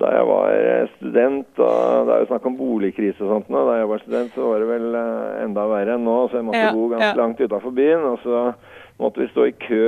da 0.00 0.08
jeg 0.14 0.24
var 0.26 0.46
eh, 0.56 0.86
student, 0.96 1.58
og 1.60 2.06
det 2.08 2.14
er 2.14 2.22
jo 2.22 2.28
snakk 2.30 2.46
om 2.48 2.54
boligkrise 2.56 3.20
og 3.26 3.28
sånt 3.34 3.50
nå. 3.52 3.64
Da 3.68 3.74
jeg 3.82 3.90
var 3.90 4.00
student, 4.04 4.32
så 4.34 4.46
var 4.48 4.62
det 4.62 4.68
vel 4.70 4.94
eh, 4.96 5.42
enda 5.44 5.66
verre 5.68 5.96
enn 5.98 6.06
nå, 6.08 6.16
så 6.30 6.40
jeg 6.40 6.46
måtte 6.48 6.62
Ja, 6.64 6.72
bo 6.72 6.86
ganske 6.94 7.10
ja. 7.12 7.18
langt 7.20 7.42
utafor 7.44 7.74
byen. 7.76 8.06
Og 8.08 8.18
så 8.24 8.44
måtte 9.02 9.20
vi 9.20 9.28
stå 9.34 9.44
i 9.50 9.54
kø 9.66 9.84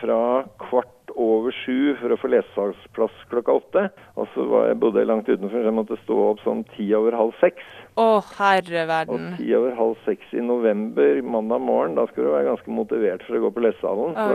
fra 0.00 0.18
kvart 0.66 0.90
over 1.14 1.54
sju 1.64 1.94
for 2.00 2.12
å 2.14 2.18
få 2.20 2.30
lesesaksplass 2.32 3.16
klokka 3.30 3.54
åtte. 3.60 3.84
Og 4.16 4.28
så 4.34 4.46
var 4.50 4.68
jeg, 4.70 4.78
bodde 4.82 5.02
jeg 5.02 5.10
langt 5.10 5.28
utenfor, 5.28 5.58
så 5.60 5.68
jeg 5.70 5.76
måtte 5.76 5.98
stå 6.02 6.16
opp 6.30 6.42
sånn 6.44 6.64
ti 6.74 6.88
over 6.96 7.16
halv 7.16 7.36
seks. 7.40 7.64
Å, 7.96 8.20
herre 8.36 8.82
Og 9.08 9.22
ti 9.38 9.46
over 9.56 9.72
halv 9.78 9.94
seks 10.04 10.34
i 10.36 10.42
november, 10.44 11.22
mandag 11.24 11.62
morgen, 11.64 11.94
da 11.96 12.04
skal 12.10 12.26
du 12.26 12.30
være 12.34 12.48
ganske 12.50 12.74
motivert 12.76 13.24
for 13.24 13.38
å 13.38 13.40
gå 13.46 13.52
på 13.56 13.64
lesesalen. 13.64 14.12
Å, 14.12 14.26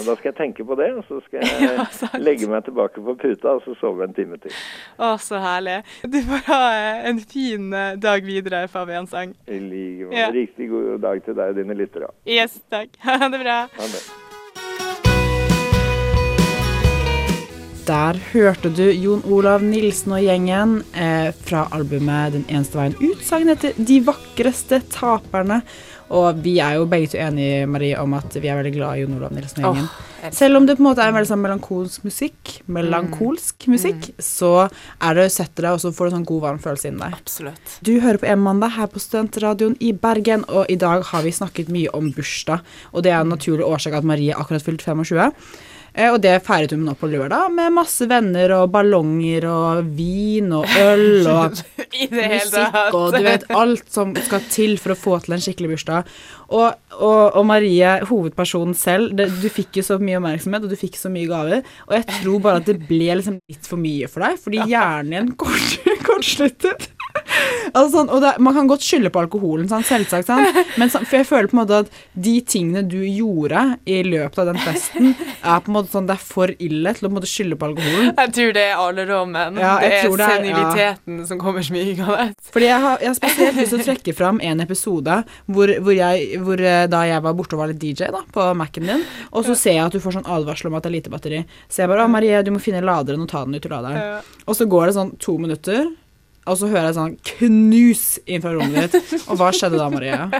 Så 0.00 0.06
da 0.08 0.16
skal 0.16 0.30
jeg 0.30 0.38
tenke 0.38 0.64
på 0.64 0.78
det, 0.80 0.88
og 0.96 1.04
så 1.10 1.20
skal 1.26 1.44
jeg 1.44 1.68
Ja, 1.68 1.84
legge 2.22 2.48
meg 2.48 2.64
tilbake 2.64 3.04
på 3.04 3.16
puta 3.20 3.58
og 3.58 3.62
så 3.66 3.76
sove 3.82 4.08
en 4.08 4.16
time 4.16 4.40
til. 4.40 4.56
Å, 4.96 5.14
så 5.20 5.42
herlig. 5.44 5.82
Du 6.08 6.20
får 6.24 6.44
ha 6.48 6.62
eh, 6.72 7.04
en 7.12 7.20
fin 7.20 7.68
eh, 7.76 7.94
dag 8.00 8.24
videre, 8.24 8.64
Fabian 8.72 9.10
Sang. 9.10 9.36
I 9.44 9.60
like 9.60 10.08
måte. 10.08 10.20
Ja. 10.24 10.32
Riktig 10.32 10.70
god 10.72 11.00
dag 11.04 11.24
til 11.24 11.36
deg 11.36 11.52
og 11.52 11.60
dine 11.60 11.76
lyttere. 11.76 12.12
Yes, 12.24 12.60
takk. 12.72 12.96
Ha 13.04 13.28
det 13.28 13.44
bra. 13.44 13.64
Ha 13.76 13.86
det. 13.92 14.23
Der 17.84 18.16
hørte 18.32 18.70
du 18.72 18.86
Jon 18.88 19.20
Olav 19.28 19.60
Nilsen 19.60 20.14
og 20.16 20.22
gjengen 20.24 20.78
eh, 20.96 21.34
fra 21.44 21.66
albumet 21.76 22.32
'Den 22.32 22.46
eneste 22.48 22.78
veien 22.78 22.94
ut'. 22.96 23.20
Sangen 23.20 23.52
heter 23.52 23.74
'De 23.76 23.98
vakreste 24.06 24.78
taperne'. 24.88 25.60
Og 26.08 26.40
vi 26.44 26.58
er 26.64 26.78
jo 26.78 26.86
begge 26.88 27.10
to 27.12 27.18
enige 27.18 27.66
Marie, 27.68 27.98
om 28.00 28.14
at 28.16 28.36
vi 28.40 28.48
er 28.48 28.56
veldig 28.56 28.72
glad 28.72 28.96
i 28.96 29.02
Jon 29.02 29.18
Olav 29.18 29.32
Nilsen 29.36 29.64
og 29.64 29.76
gjengen. 29.76 29.90
Selv 30.32 30.56
om 30.56 30.66
det 30.66 30.78
på 30.78 30.80
en 30.80 30.88
måte 30.88 31.04
er 31.04 31.12
en 31.12 31.18
veldig 31.18 31.28
sånn 31.28 31.42
melankolsk 31.44 32.06
musikk, 32.08 32.54
melankolsk 32.72 33.66
musikk, 33.68 34.08
så 34.16 34.70
er 35.04 35.14
det 35.18 35.28
setter 35.32 35.66
deg, 35.66 35.76
og 35.76 35.82
så 35.84 35.92
får 35.92 36.08
du 36.08 36.16
sånn 36.16 36.26
god, 36.30 36.42
varm 36.46 36.62
følelse 36.64 36.88
inni 36.88 37.04
deg. 37.04 37.18
Absolutt. 37.20 37.76
Du 37.84 37.92
hører 38.00 38.22
på 38.22 38.30
En-mandag 38.32 38.78
her 38.78 38.88
på 38.88 39.02
Studentradioen 39.02 39.76
i 39.84 39.92
Bergen, 39.92 40.48
og 40.48 40.72
i 40.72 40.80
dag 40.80 41.04
har 41.10 41.26
vi 41.26 41.36
snakket 41.36 41.68
mye 41.68 41.92
om 41.92 42.08
bursdag. 42.16 42.64
Og 42.96 43.04
det 43.04 43.12
er 43.12 43.20
en 43.20 43.34
naturlig 43.36 43.68
årsak 43.68 44.00
at 44.00 44.08
Marie 44.08 44.32
akkurat 44.32 44.64
fylt 44.64 44.80
25. 44.80 45.34
Eh, 45.94 46.10
Og 46.10 46.20
det 46.24 46.32
feiret 46.42 46.72
hun 46.74 46.84
nå 46.88 46.94
på 46.98 47.06
lørdag 47.10 47.52
med 47.54 47.74
masse 47.76 48.06
venner 48.10 48.50
og 48.56 48.72
ballonger 48.74 49.44
og 49.46 49.92
vin 49.94 50.50
og 50.56 50.66
øl 50.80 51.26
og 51.30 51.60
musikk 52.10 52.94
og 52.98 53.14
du 53.14 53.20
vet 53.22 53.44
alt 53.54 53.84
som 53.94 54.14
skal 54.26 54.42
til 54.50 54.74
for 54.82 54.94
å 54.94 54.98
få 54.98 55.18
til 55.24 55.36
en 55.36 55.44
skikkelig 55.44 55.70
bursdag. 55.76 56.08
Og, 56.54 56.74
og, 56.98 57.36
og 57.38 57.46
Marie, 57.48 57.92
hovedpersonen 58.10 58.74
selv, 58.78 59.14
det, 59.18 59.28
du 59.42 59.46
fikk 59.50 59.78
jo 59.80 59.86
så 59.86 59.96
mye 60.02 60.18
oppmerksomhet, 60.18 60.66
og 60.66 60.74
du 60.74 60.76
fikk 60.78 60.98
så 61.00 61.10
mye 61.10 61.30
gaver. 61.30 61.62
Og 61.88 61.94
jeg 61.96 62.06
tror 62.18 62.42
bare 62.44 62.60
at 62.62 62.68
det 62.68 62.76
ble 62.88 63.14
liksom 63.20 63.38
litt 63.50 63.66
for 63.70 63.80
mye 63.80 64.10
for 64.10 64.26
deg, 64.26 64.38
fordi 64.42 64.66
hjernen 64.74 65.14
din 65.30 65.32
kort, 65.40 65.78
kortsluttet. 66.06 66.90
Altså 67.74 67.90
sånn, 67.90 68.10
og 68.12 68.20
det, 68.22 68.32
Man 68.42 68.54
kan 68.56 68.68
godt 68.70 68.84
skylde 68.84 69.10
på 69.12 69.22
alkoholen, 69.24 69.66
sånn, 69.70 69.84
selvsagt, 69.86 70.28
sant? 70.28 70.58
men 70.80 70.90
sånn, 70.92 71.06
for 71.08 71.18
jeg 71.20 71.28
føler 71.28 71.50
på 71.50 71.56
en 71.56 71.60
måte 71.62 71.80
at 71.84 72.00
de 72.26 72.34
tingene 72.46 72.84
du 72.86 73.00
gjorde 73.02 73.62
i 73.90 74.00
løpet 74.06 74.40
av 74.42 74.50
den 74.52 74.60
festen, 74.62 75.14
er 75.42 75.62
på 75.64 75.72
en 75.72 75.76
måte 75.78 75.92
sånn, 75.94 76.08
det 76.08 76.16
er 76.16 76.22
for 76.22 76.52
ille 76.54 76.94
til 76.94 77.06
å 77.06 77.10
på 77.10 77.12
en 77.12 77.18
måte 77.18 77.30
skylde 77.30 77.58
på 77.60 77.70
alkoholen. 77.70 78.12
Jeg 78.12 78.34
tror 78.38 78.54
det 78.56 78.64
er 78.68 78.82
alderdommen. 78.82 79.60
Ja, 79.60 79.72
det 79.82 79.90
er 79.98 80.06
det 80.06 80.28
seniliteten 80.30 81.18
ja. 81.22 81.26
som 81.30 81.40
kommer 81.42 81.66
smygende. 81.66 82.28
Fordi 82.54 82.68
jeg 82.70 82.84
har, 82.86 83.02
jeg 83.02 83.10
har 83.10 83.18
spesielt 83.18 83.58
lyst 83.60 83.74
til 83.74 83.82
å 83.82 83.88
trekke 83.88 84.16
fram 84.16 84.40
en 84.44 84.64
episode 84.64 85.18
hvor, 85.46 85.74
hvor, 85.80 85.94
jeg, 85.96 86.40
hvor 86.44 86.62
eh, 86.62 86.84
da 86.90 87.02
jeg 87.08 87.24
var 87.26 87.36
borte 87.38 87.58
og 87.58 87.64
var 87.64 87.72
litt 87.72 87.82
DJ 87.82 88.12
da, 88.14 88.22
på 88.34 88.46
Mac-en 88.58 88.90
din, 88.92 89.04
og 89.32 89.48
så 89.48 89.58
ser 89.58 89.78
jeg 89.78 89.86
at 89.88 89.96
du 89.96 90.02
får 90.04 90.18
sånn 90.18 90.30
advarsel 90.36 90.70
om 90.70 90.78
at 90.78 90.86
det 90.86 90.92
er 90.92 90.96
lite 90.98 91.12
batteri. 91.12 91.42
Så 91.68 91.82
jeg 91.82 91.90
bare 91.90 92.06
'Å, 92.06 92.12
Marie, 92.12 92.42
du 92.46 92.52
må 92.54 92.62
finne 92.62 92.84
laderen 92.84 93.24
og 93.24 93.30
ta 93.30 93.44
den 93.44 93.56
ut 93.56 93.66
ur 93.66 93.74
laderen'. 93.74 94.32
Og 94.46 94.56
så 94.58 94.68
går 94.70 94.86
det 94.86 94.96
sånn 94.98 95.14
to 95.18 95.36
minutter, 95.40 95.88
og 96.44 96.58
så 96.60 96.68
hører 96.68 96.90
jeg 96.90 96.96
sånn 96.98 97.16
knus 97.30 98.04
inn 98.28 98.44
rommet 98.44 98.92
ditt. 98.92 99.12
Og 99.30 99.38
hva 99.40 99.50
skjedde 99.54 99.80
da, 99.80 99.88
Marie? 99.92 100.18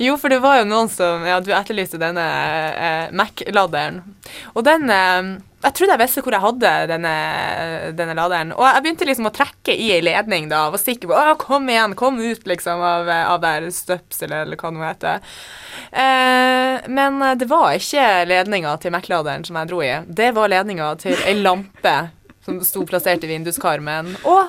Jo, 0.00 0.14
for 0.16 0.32
det 0.32 0.38
var 0.40 0.60
jo 0.60 0.68
noen 0.68 0.88
som 0.88 1.26
Ja, 1.28 1.40
du 1.44 1.50
etterlyste 1.52 1.98
denne 2.00 2.24
eh, 2.24 3.10
Mac-laderen. 3.12 3.98
Og 4.54 4.62
den 4.64 4.86
eh, 4.88 5.32
Jeg 5.66 5.74
trodde 5.76 5.92
jeg 5.92 6.00
visste 6.00 6.22
hvor 6.24 6.32
jeg 6.32 6.44
hadde 6.44 6.70
denne, 6.88 7.14
denne 7.98 8.14
laderen. 8.16 8.54
Og 8.56 8.64
jeg 8.64 8.84
begynte 8.86 9.08
liksom 9.08 9.28
å 9.28 9.34
trekke 9.34 9.74
i 9.74 9.90
ei 9.96 10.00
ledning 10.04 10.48
da. 10.48 10.62
og 10.68 10.76
Var 10.76 10.82
sikker 10.84 11.10
på 11.10 11.18
Å, 11.18 11.34
kom 11.42 11.68
igjen, 11.68 11.96
kom 12.00 12.20
ut, 12.22 12.46
liksom, 12.48 12.80
av, 12.80 13.10
av 13.10 13.42
der 13.42 13.66
støpselet, 13.74 14.46
eller 14.46 14.60
hva 14.62 14.72
det 14.72 14.86
heter. 14.86 15.34
Eh, 15.90 16.88
men 16.88 17.20
eh, 17.26 17.36
det 17.42 17.50
var 17.50 17.74
ikke 17.76 18.06
ledninga 18.30 18.78
til 18.80 18.94
Mac-laderen 18.94 19.44
som 19.44 19.58
jeg 19.60 19.72
dro 19.74 19.82
i. 19.84 19.92
Det 20.06 20.30
var 20.38 20.54
ledninga 20.54 20.94
til 21.02 21.18
ei 21.26 21.36
lampe 21.42 21.98
som 22.46 22.62
sto 22.64 22.86
plassert 22.88 23.26
i 23.26 23.34
vinduskarmen. 23.34 24.14
Og 24.24 24.48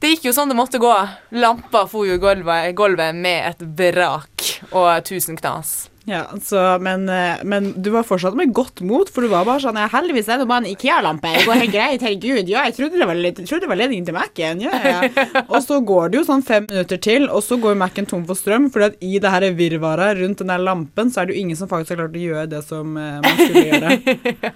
det 0.00 0.14
gikk 0.14 0.30
jo 0.30 0.32
sånn 0.32 0.48
det 0.48 0.56
måtte 0.56 0.80
gå. 0.80 0.94
Lampa 1.36 1.84
for 1.90 2.08
jo 2.08 2.16
gulvet, 2.22 2.72
gulvet 2.72 3.12
med 3.12 3.50
et 3.50 3.64
brak 3.76 4.46
og 4.72 4.88
tusen 5.04 5.36
knas. 5.36 5.89
Ja, 6.08 6.24
så, 6.42 6.78
men, 6.80 7.08
eh, 7.08 7.42
men 7.44 7.74
du 7.82 7.90
var 7.92 8.06
fortsatt 8.08 8.34
med 8.38 8.54
godt 8.56 8.80
mot, 8.80 9.08
for 9.12 9.24
du 9.24 9.28
var 9.28 9.44
bare 9.44 9.60
sånn 9.60 9.76
ja, 9.76 9.84
'Heldigvis 9.92 10.30
er 10.32 10.40
det 10.40 10.46
bare 10.48 10.64
en 10.64 10.70
Ikea-lampe. 10.70 11.28
Det 11.36 11.44
går 11.44 11.60
helt 11.60 11.74
greit. 11.74 12.04
Herregud. 12.04 12.48
Ja, 12.48 12.64
jeg 12.68 12.76
trodde 12.78 13.00
det 13.00 13.08
var, 13.10 13.18
litt, 13.20 13.40
trodde 13.44 13.66
det 13.66 13.70
var 13.70 13.80
ledningen 13.80 14.08
til 14.08 14.16
Mac-en. 14.16 14.62
Ja, 14.64 14.80
ja. 14.80 15.26
Og 15.52 15.60
så 15.64 15.80
går 15.84 16.10
det 16.10 16.20
jo 16.20 16.24
sånn 16.26 16.44
fem 16.46 16.66
minutter 16.70 17.00
til, 17.00 17.28
og 17.28 17.44
så 17.44 17.58
går 17.60 17.76
Mac-en 17.78 18.08
tom 18.08 18.24
for 18.28 18.38
strøm, 18.38 18.70
For 18.72 18.88
i 19.04 19.18
det 19.20 19.32
her 19.34 19.46
virvaret 19.56 20.18
rundt 20.22 20.40
den 20.40 20.52
der 20.52 20.64
lampen, 20.64 21.12
så 21.12 21.22
er 21.22 21.28
det 21.28 21.36
jo 21.36 21.44
ingen 21.44 21.58
som 21.58 21.68
faktisk 21.68 21.94
har 21.94 22.02
klart 22.02 22.16
å 22.16 22.24
gjøre 22.24 22.46
det 22.54 22.62
som 22.64 22.96
eh, 22.96 23.20
man 23.20 23.38
skulle 23.44 23.66
gjøre. 23.68 23.92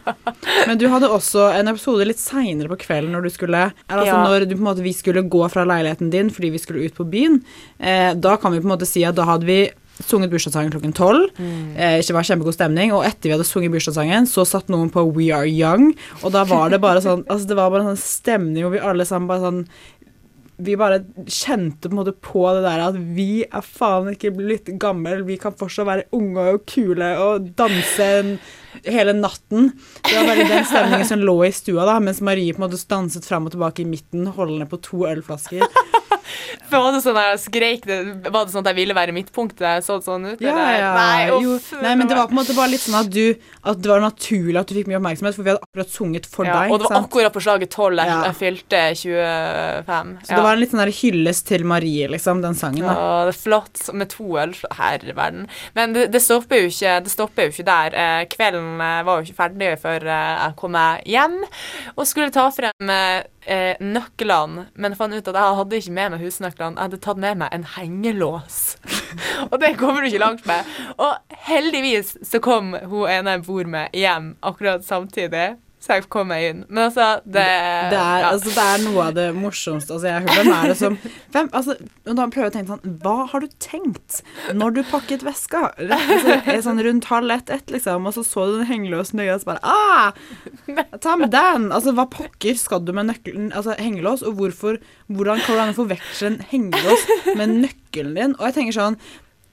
Men 0.68 0.80
du 0.80 0.88
hadde 0.92 1.12
også 1.12 1.50
en 1.58 1.72
episode 1.74 2.08
litt 2.08 2.22
seinere 2.22 2.72
på 2.72 2.80
kvelden 2.86 3.12
når 3.14 3.28
du 3.28 3.32
skulle 3.34 3.66
altså 3.68 4.10
Ja. 4.10 4.20
Når 4.24 4.48
du, 4.48 4.56
måte, 4.60 4.84
vi 4.84 4.92
skulle 4.96 5.24
gå 5.28 5.46
fra 5.52 5.64
leiligheten 5.68 6.10
din 6.12 6.30
fordi 6.32 6.50
vi 6.54 6.60
skulle 6.62 6.84
ut 6.88 6.96
på 6.96 7.06
byen, 7.08 7.40
eh, 7.78 8.12
da 8.14 8.36
kan 8.40 8.52
vi 8.52 8.60
på 8.62 8.68
en 8.68 8.74
måte 8.76 8.88
si 8.88 9.04
at 9.04 9.16
da 9.18 9.26
hadde 9.28 9.48
vi 9.48 9.58
sunget 10.02 10.32
bursdagssangen 10.32 10.72
klokken 10.74 10.94
tolv. 10.96 11.28
Eh, 11.38 12.00
ikke 12.02 12.16
var 12.16 12.26
kjempegod 12.26 12.56
stemning. 12.56 12.92
Og 12.96 13.04
etter 13.06 13.28
vi 13.28 13.34
hadde 13.36 13.46
sunget 13.46 13.74
bursdagssangen, 13.74 14.26
så 14.30 14.46
satt 14.48 14.72
noen 14.72 14.90
på 14.90 15.04
We 15.14 15.30
Are 15.34 15.48
Young, 15.48 15.92
og 16.22 16.34
da 16.34 16.44
var 16.48 16.72
det 16.72 16.82
bare 16.82 17.02
sånn 17.04 17.24
Altså, 17.30 17.46
det 17.48 17.56
var 17.56 17.70
bare 17.70 17.84
en 17.86 17.94
sånn 17.94 18.02
stemning 18.02 18.64
hvor 18.64 18.74
vi 18.74 18.82
alle 18.82 19.06
sammen 19.08 19.30
bare 19.30 19.44
sånn 19.46 19.62
vi 20.56 20.76
bare 20.78 21.00
kjente 21.26 21.88
på 21.88 21.94
en 21.94 21.98
måte 21.98 22.12
på 22.22 22.44
det 22.54 22.60
der 22.62 22.82
at 22.84 22.98
vi 23.16 23.42
er 23.42 23.64
faen 23.66 24.12
ikke 24.12 24.30
blitt 24.36 24.68
gammel, 24.78 25.24
vi 25.26 25.34
kan 25.40 25.56
fortsatt 25.58 25.88
være 25.88 26.04
unge 26.14 26.44
og 26.52 26.62
kule 26.70 27.08
og 27.18 27.48
danse 27.58 28.10
hele 28.84 29.16
natten. 29.18 29.72
Det 30.04 30.14
var 30.14 30.28
bare 30.30 30.46
den 30.50 30.68
stemningen 30.70 31.10
som 31.10 31.26
lå 31.26 31.36
i 31.48 31.50
stua, 31.54 31.88
da, 31.88 31.98
mens 32.02 32.22
Marie 32.24 32.54
på 32.54 32.62
en 32.62 32.68
måte 32.68 32.78
danset 32.90 33.26
fram 33.26 33.48
og 33.48 33.54
tilbake 33.56 33.82
i 33.82 33.88
midten, 33.88 34.28
holdende 34.36 34.68
på 34.70 34.78
to 34.84 35.02
ølflasker. 35.10 35.66
Var 36.70 36.88
det 36.94 37.02
sånn 37.04 37.20
at 37.20 37.42
skreik 37.42 37.86
det, 37.88 37.98
var 38.28 38.46
det 38.46 38.54
sånn 38.54 38.64
at 38.64 38.72
jeg 38.72 38.80
ville 38.80 38.96
være 38.96 39.14
midtpunktet? 39.16 39.84
Så 39.86 39.98
det 40.00 40.08
sånn 40.08 40.28
ut? 40.32 40.44
Ja, 40.44 40.56
ja. 40.74 40.90
Nei, 40.96 41.50
uff, 41.54 41.70
nei, 41.80 41.94
men 41.98 42.10
det 42.10 42.18
var 42.18 42.30
på 42.30 42.36
en 42.36 42.40
måte 42.40 42.56
bare 42.56 42.72
litt 42.74 42.84
sånn 42.84 42.98
at 43.00 43.10
du 43.12 43.34
At 43.64 43.80
det 43.80 43.90
var 43.90 44.02
naturlig 44.02 44.58
at 44.60 44.68
du 44.68 44.76
fikk 44.76 44.90
mye 44.90 45.00
oppmerksomhet, 45.00 45.36
for 45.36 45.46
vi 45.46 45.52
hadde 45.54 45.64
akkurat 45.64 45.92
sunget 45.92 46.28
for 46.30 46.48
ja, 46.48 46.58
deg. 46.60 46.74
Og 46.74 46.80
det 46.80 46.88
var 46.88 46.96
sant? 46.98 47.08
akkurat 47.08 47.34
på 47.34 47.44
slaget 47.44 47.72
tolv 47.74 48.02
jeg, 48.02 48.16
jeg 48.28 48.38
fylte 48.40 48.82
25. 49.04 50.14
Så 50.24 50.34
det 50.34 50.42
var 50.46 50.52
en 50.52 50.62
litt 50.62 50.74
sånn 50.74 50.84
der 50.84 50.94
hyllest 51.00 51.48
til 51.48 51.66
Marie, 51.68 52.08
liksom, 52.12 52.42
den 52.44 52.58
sangen. 52.58 52.84
da. 52.84 52.94
Ja, 52.94 53.14
det 53.28 53.34
er 53.34 53.40
flott 53.40 53.86
med 53.94 54.12
to 54.14 54.28
øl. 54.40 54.54
Herre 54.78 55.14
verden. 55.16 55.46
Men 55.74 55.94
det, 55.94 56.06
det, 56.12 56.22
stopper 56.22 56.64
jo 56.64 56.70
ikke, 56.70 56.98
det 57.04 57.12
stopper 57.12 57.48
jo 57.48 57.54
ikke 57.54 57.66
der. 57.68 57.96
Eh, 58.04 58.22
kvelden 58.32 58.80
eh, 58.80 59.00
var 59.06 59.20
jo 59.20 59.28
ikke 59.28 59.40
ferdig 59.42 59.70
før 59.82 60.06
eh, 60.06 60.32
jeg 60.44 60.58
kom 60.60 60.74
meg 60.74 61.04
hjem 61.08 61.36
og 61.94 62.06
skulle 62.08 62.34
ta 62.34 62.48
frem 62.54 62.90
eh, 63.46 63.74
nøklene, 63.80 64.68
men 64.74 64.96
fant 64.98 65.14
ut 65.14 65.28
at 65.30 65.38
jeg 65.38 65.58
hadde 65.60 65.80
ikke 65.80 65.96
med 65.98 66.14
meg 66.14 66.24
husnøklene. 66.24 66.76
Jeg 66.76 66.88
hadde 66.88 67.02
tatt 67.04 67.20
med 67.24 67.40
meg 67.42 67.54
en 67.54 67.66
hengelås. 67.74 68.60
og 69.50 69.58
det 69.62 69.74
kommer 69.80 70.02
du 70.02 70.10
ikke 70.10 70.22
langt 70.22 70.46
med. 70.48 70.72
Og 70.96 71.36
heldigvis 71.48 72.16
så 72.26 72.40
kom 72.44 72.74
hun 72.74 73.10
ene 73.10 73.36
jeg 73.36 73.46
bor 73.48 73.70
med, 73.76 73.94
hjem 73.96 74.34
akkurat 74.44 74.86
samtidig. 74.86 75.54
Så 75.84 75.98
jeg 75.98 76.06
kom 76.08 76.30
meg 76.32 76.44
inn. 76.48 76.60
Men 76.70 76.86
altså, 76.86 77.06
det 77.28 77.44
Det 77.92 77.98
er, 77.98 78.22
ja. 78.22 78.30
altså, 78.30 78.52
det 78.56 78.62
er 78.64 78.84
noe 78.86 79.02
av 79.04 79.16
det 79.18 79.26
morsomste. 79.36 79.92
Altså, 79.92 80.08
jeg 80.08 80.14
har 80.14 80.24
hørt 80.24 80.38
hvem 80.38 80.52
er 80.56 80.70
det 80.70 80.76
som 80.80 80.96
hvem, 81.34 81.50
altså, 81.60 81.76
Da 82.06 82.26
prøver 82.32 82.46
jeg 82.46 82.52
å 82.52 82.54
tenke 82.54 82.72
sånn 82.72 82.94
Hva 83.02 83.16
har 83.32 83.44
du 83.44 83.56
tenkt 83.60 84.22
når 84.56 84.78
du 84.78 84.80
pakket 84.88 85.24
veska? 85.26 85.66
Altså, 85.84 86.38
sånn 86.64 86.80
rundt 86.86 87.08
halv 87.10 87.34
ett-ett, 87.34 87.68
liksom, 87.74 88.08
og 88.08 88.16
så 88.16 88.24
så 88.24 88.46
du 88.48 88.54
den 88.58 88.68
hengelåsen 88.70 89.20
i 89.20 89.26
øyet, 89.26 89.34
og 89.36 89.42
så 89.44 89.50
bare 89.52 89.74
Ah! 89.74 90.96
Ta 91.04 91.18
med 91.20 91.34
den! 91.34 91.68
Altså, 91.74 91.92
hva 91.96 92.06
pokker 92.10 92.56
skal 92.60 92.84
du 92.84 92.94
med 92.96 93.10
nøkkelen 93.10 93.52
Altså, 93.52 93.76
hengelås, 93.80 94.24
og 94.24 94.38
hvorfor 94.40 94.80
Hvordan 95.12 95.44
kan 95.44 95.68
du 95.68 95.76
forveksle 95.76 96.32
en 96.32 96.40
hengelås 96.48 97.04
med 97.36 97.58
nøkkelen 97.60 98.16
din? 98.16 98.36
Og 98.38 98.48
jeg 98.48 98.58
tenker 98.60 98.78
sånn 98.78 98.98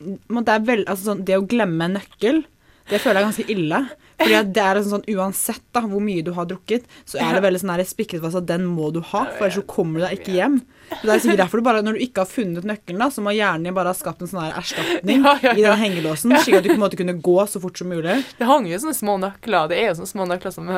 det 0.01 0.55
vel, 0.65 0.81
altså 0.89 1.11
sånn, 1.11 1.25
Det 1.27 1.37
å 1.37 1.45
glemme 1.45 1.85
en 1.85 1.99
nøkkel, 1.99 2.41
det 2.89 2.99
føler 3.01 3.19
jeg 3.19 3.21
er 3.21 3.29
ganske 3.29 3.53
ille. 3.53 3.81
Fordi 4.21 4.41
det 4.55 4.63
er 4.63 4.79
sånn, 4.81 4.91
sånn 4.95 5.17
Uansett 5.17 5.63
da, 5.73 5.83
hvor 5.89 6.03
mye 6.03 6.23
du 6.25 6.31
har 6.37 6.47
drukket, 6.49 6.85
så 7.09 7.21
er 7.21 7.35
det 7.35 7.43
veldig 7.45 7.61
sånn 7.63 7.85
spikret 7.89 8.23
fast 8.23 8.39
at 8.41 8.49
den 8.49 8.67
må 8.69 8.91
du 8.93 9.01
ha, 9.01 9.25
for 9.35 9.47
ellers 9.47 9.59
så 9.59 9.65
kommer 9.69 10.01
du 10.01 10.05
deg 10.05 10.19
ikke 10.19 10.37
hjem. 10.37 10.59
Det 11.01 11.09
er 11.09 11.21
sikkert 11.23 11.41
derfor 11.45 11.61
du 11.61 11.65
bare, 11.65 11.81
Når 11.85 11.97
du 11.97 12.03
ikke 12.05 12.23
har 12.23 12.29
funnet 12.29 12.65
nøkkelen, 12.67 12.99
da, 13.01 13.07
så 13.13 13.23
må 13.23 13.33
hjernen 13.35 13.67
din 13.69 13.75
bare 13.77 13.93
ha 13.93 13.97
skapt 13.97 14.21
en 14.23 14.29
sånn 14.31 14.43
her 14.43 14.57
erstatning 14.59 15.23
Ja, 15.25 15.35
ja, 15.41 15.53
i 15.55 15.63
ja. 15.63 15.71
den 15.71 15.81
hengelåsen, 15.81 16.35
slik 16.43 16.59
at 16.59 16.65
du 16.65 16.71
på 16.73 16.77
en 16.77 16.83
måte 16.83 16.99
kunne 16.99 17.15
gå 17.23 17.37
så 17.49 17.61
fort 17.63 17.79
som 17.79 17.89
mulig. 17.91 18.17
Det 18.37 18.47
hang 18.49 18.67
jo 18.69 18.79
sånne 18.81 18.97
små 18.97 19.17
nøkler. 19.21 19.69
Det 19.71 19.79
er 19.79 19.89
jo 19.91 19.97
sånne 20.01 20.11
små 20.11 20.27
nøkler 20.29 20.55
som 20.55 20.69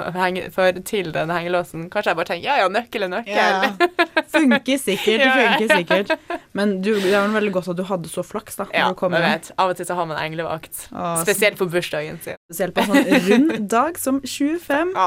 fører 0.56 0.82
til 0.88 1.12
den 1.16 1.34
hengelåsen. 1.34 1.88
Kanskje 1.94 2.14
jeg 2.14 2.20
bare 2.22 2.32
tenker 2.32 2.48
ja 2.48 2.60
ja, 2.64 2.70
nøkkel 2.72 3.08
er 3.08 3.14
nøkkel. 3.14 3.90
Funker 4.34 4.80
sikkert, 4.82 5.24
det 5.24 5.34
funker 5.38 5.76
sikkert. 5.78 6.40
Men 6.58 6.78
du, 6.86 6.94
det 7.00 7.12
er 7.14 7.26
vel 7.28 7.38
veldig 7.40 7.54
godt 7.58 7.72
at 7.74 7.80
du 7.80 7.84
hadde 7.90 8.12
så 8.12 8.24
flaks, 8.26 8.58
da. 8.60 8.68
Ja, 8.74 8.90
jeg 8.94 9.24
vet. 9.26 9.52
Av 9.58 9.74
og 9.74 9.78
til 9.78 9.88
så 9.90 9.98
har 9.98 10.10
man 10.10 10.20
englevakt. 10.22 10.88
Spesielt 11.24 11.60
på 11.60 11.68
bursdagen 11.70 12.20
sin. 12.24 12.40
Spesielt 12.52 12.76
på 12.76 12.84
en 12.84 12.90
sånn 12.92 13.22
rund 13.30 13.54
dag 13.72 13.96
som 13.98 14.18
25. 14.28 14.90
Ja, 14.98 15.06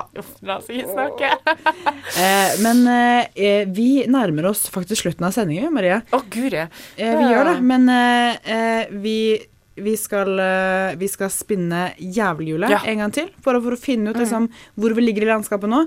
la 0.48 0.54
oss 0.56 0.70
ikke 0.72 0.88
snakke. 0.88 1.32
Eh, 2.16 2.52
men 2.64 2.78
eh, 2.88 3.66
vi 3.76 4.06
nærmer 4.08 4.46
oss 4.48 4.62
faktisk 4.72 5.02
slutten 5.02 5.26
av 5.26 5.34
sendingen, 5.34 5.68
Marie. 5.74 5.98
Å, 6.16 6.20
guri. 6.32 6.62
Eh, 6.62 6.70
vi 6.96 7.26
Ja. 7.26 7.28
gjør 7.34 7.48
det, 7.50 7.54
men 7.66 7.84
eh, 7.92 8.48
eh, 8.56 8.94
vi 9.02 9.16
vi 9.76 9.92
skal, 10.00 10.30
eh, 10.40 10.94
vi 10.96 11.04
skal 11.12 11.28
spinne 11.28 11.90
jævelhjulet 12.00 12.72
Ja. 12.72 12.78
en 12.88 13.02
gang 13.02 13.12
til, 13.12 13.26
å, 13.28 13.42
for 13.60 13.74
å 13.76 13.76
finne 13.76 14.14
ut 14.14 14.16
liksom, 14.22 14.46
hvor 14.80 14.94
vi 14.96 15.02
ligger 15.04 15.26
i 15.26 15.28
landskapet 15.34 15.68
nå. 15.68 15.82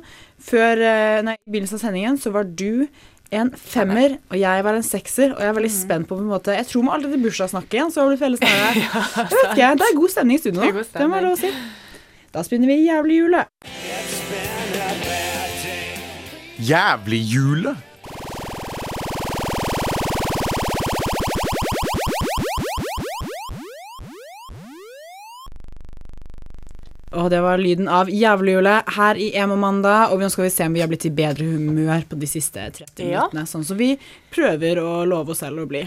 Før 0.45 0.77
eh, 0.85 1.21
nei, 1.25 1.33
i 1.41 1.49
begynnelsen 1.55 1.79
av 1.79 1.85
sendingen 1.87 2.19
så 2.21 2.29
var 2.35 2.45
du 2.45 2.85
en 3.31 3.51
femmer, 3.53 4.15
og 4.31 4.39
jeg 4.39 4.63
var 4.65 4.77
en 4.77 4.85
sekser. 4.85 5.33
Og 5.35 5.41
jeg 5.43 5.51
er 5.51 5.57
veldig 5.57 5.71
spent 5.73 6.07
på 6.09 6.17
på 6.17 6.23
en 6.23 6.31
måte 6.31 6.55
Jeg 6.55 6.65
tror 6.69 6.85
vi 6.85 6.93
aldri 6.95 7.11
til 7.13 7.23
bursdagssnakket 7.25 7.77
igjen, 7.77 7.91
så 7.93 8.01
har 8.01 8.09
vi 8.09 8.15
blitt 8.15 8.25
veldig 8.25 8.39
snarere. 8.41 8.73
Jeg 8.79 9.27
vet 9.29 9.51
ikke, 9.51 9.73
det 9.81 9.89
er 9.89 9.99
god 9.99 10.15
stemning 10.15 10.39
i 10.39 10.41
studio 10.41 10.59
nå. 10.61 10.85
Det 10.95 11.09
må 11.09 11.19
jeg 11.19 11.27
lov 11.27 11.35
å 11.37 11.41
si. 11.43 11.53
Da 12.33 12.45
spinner 12.45 12.69
vi 12.69 12.79
jævelhjulet. 12.85 13.53
Jævlig-hjulet. 16.69 17.88
Og 27.17 27.31
det 27.33 27.39
var 27.41 27.57
lyden 27.57 27.87
av 27.89 28.05
jævlehjulet 28.13 28.89
her 28.93 29.17
i 29.17 29.31
Emo 29.41 29.55
mandag. 29.57 30.11
Og 30.13 30.19
nå 30.21 30.27
skal 30.29 30.45
vi 30.45 30.51
se 30.53 30.67
om 30.69 30.75
vi 30.77 30.81
har 30.83 30.89
blitt 30.91 31.07
i 31.09 31.11
bedre 31.17 31.41
humør 31.47 32.03
på 32.05 32.17
de 32.21 32.27
siste 32.29 32.61
30 32.75 33.07
Ja. 33.09 33.23
minuttene. 33.25 33.47
Sånn 33.49 33.65
som 33.65 33.77
vi 33.79 33.97
prøver 34.29 34.77
å 34.77 35.07
love 35.09 35.29
oss 35.33 35.39
selv 35.41 35.57
å 35.63 35.67
bli. 35.67 35.81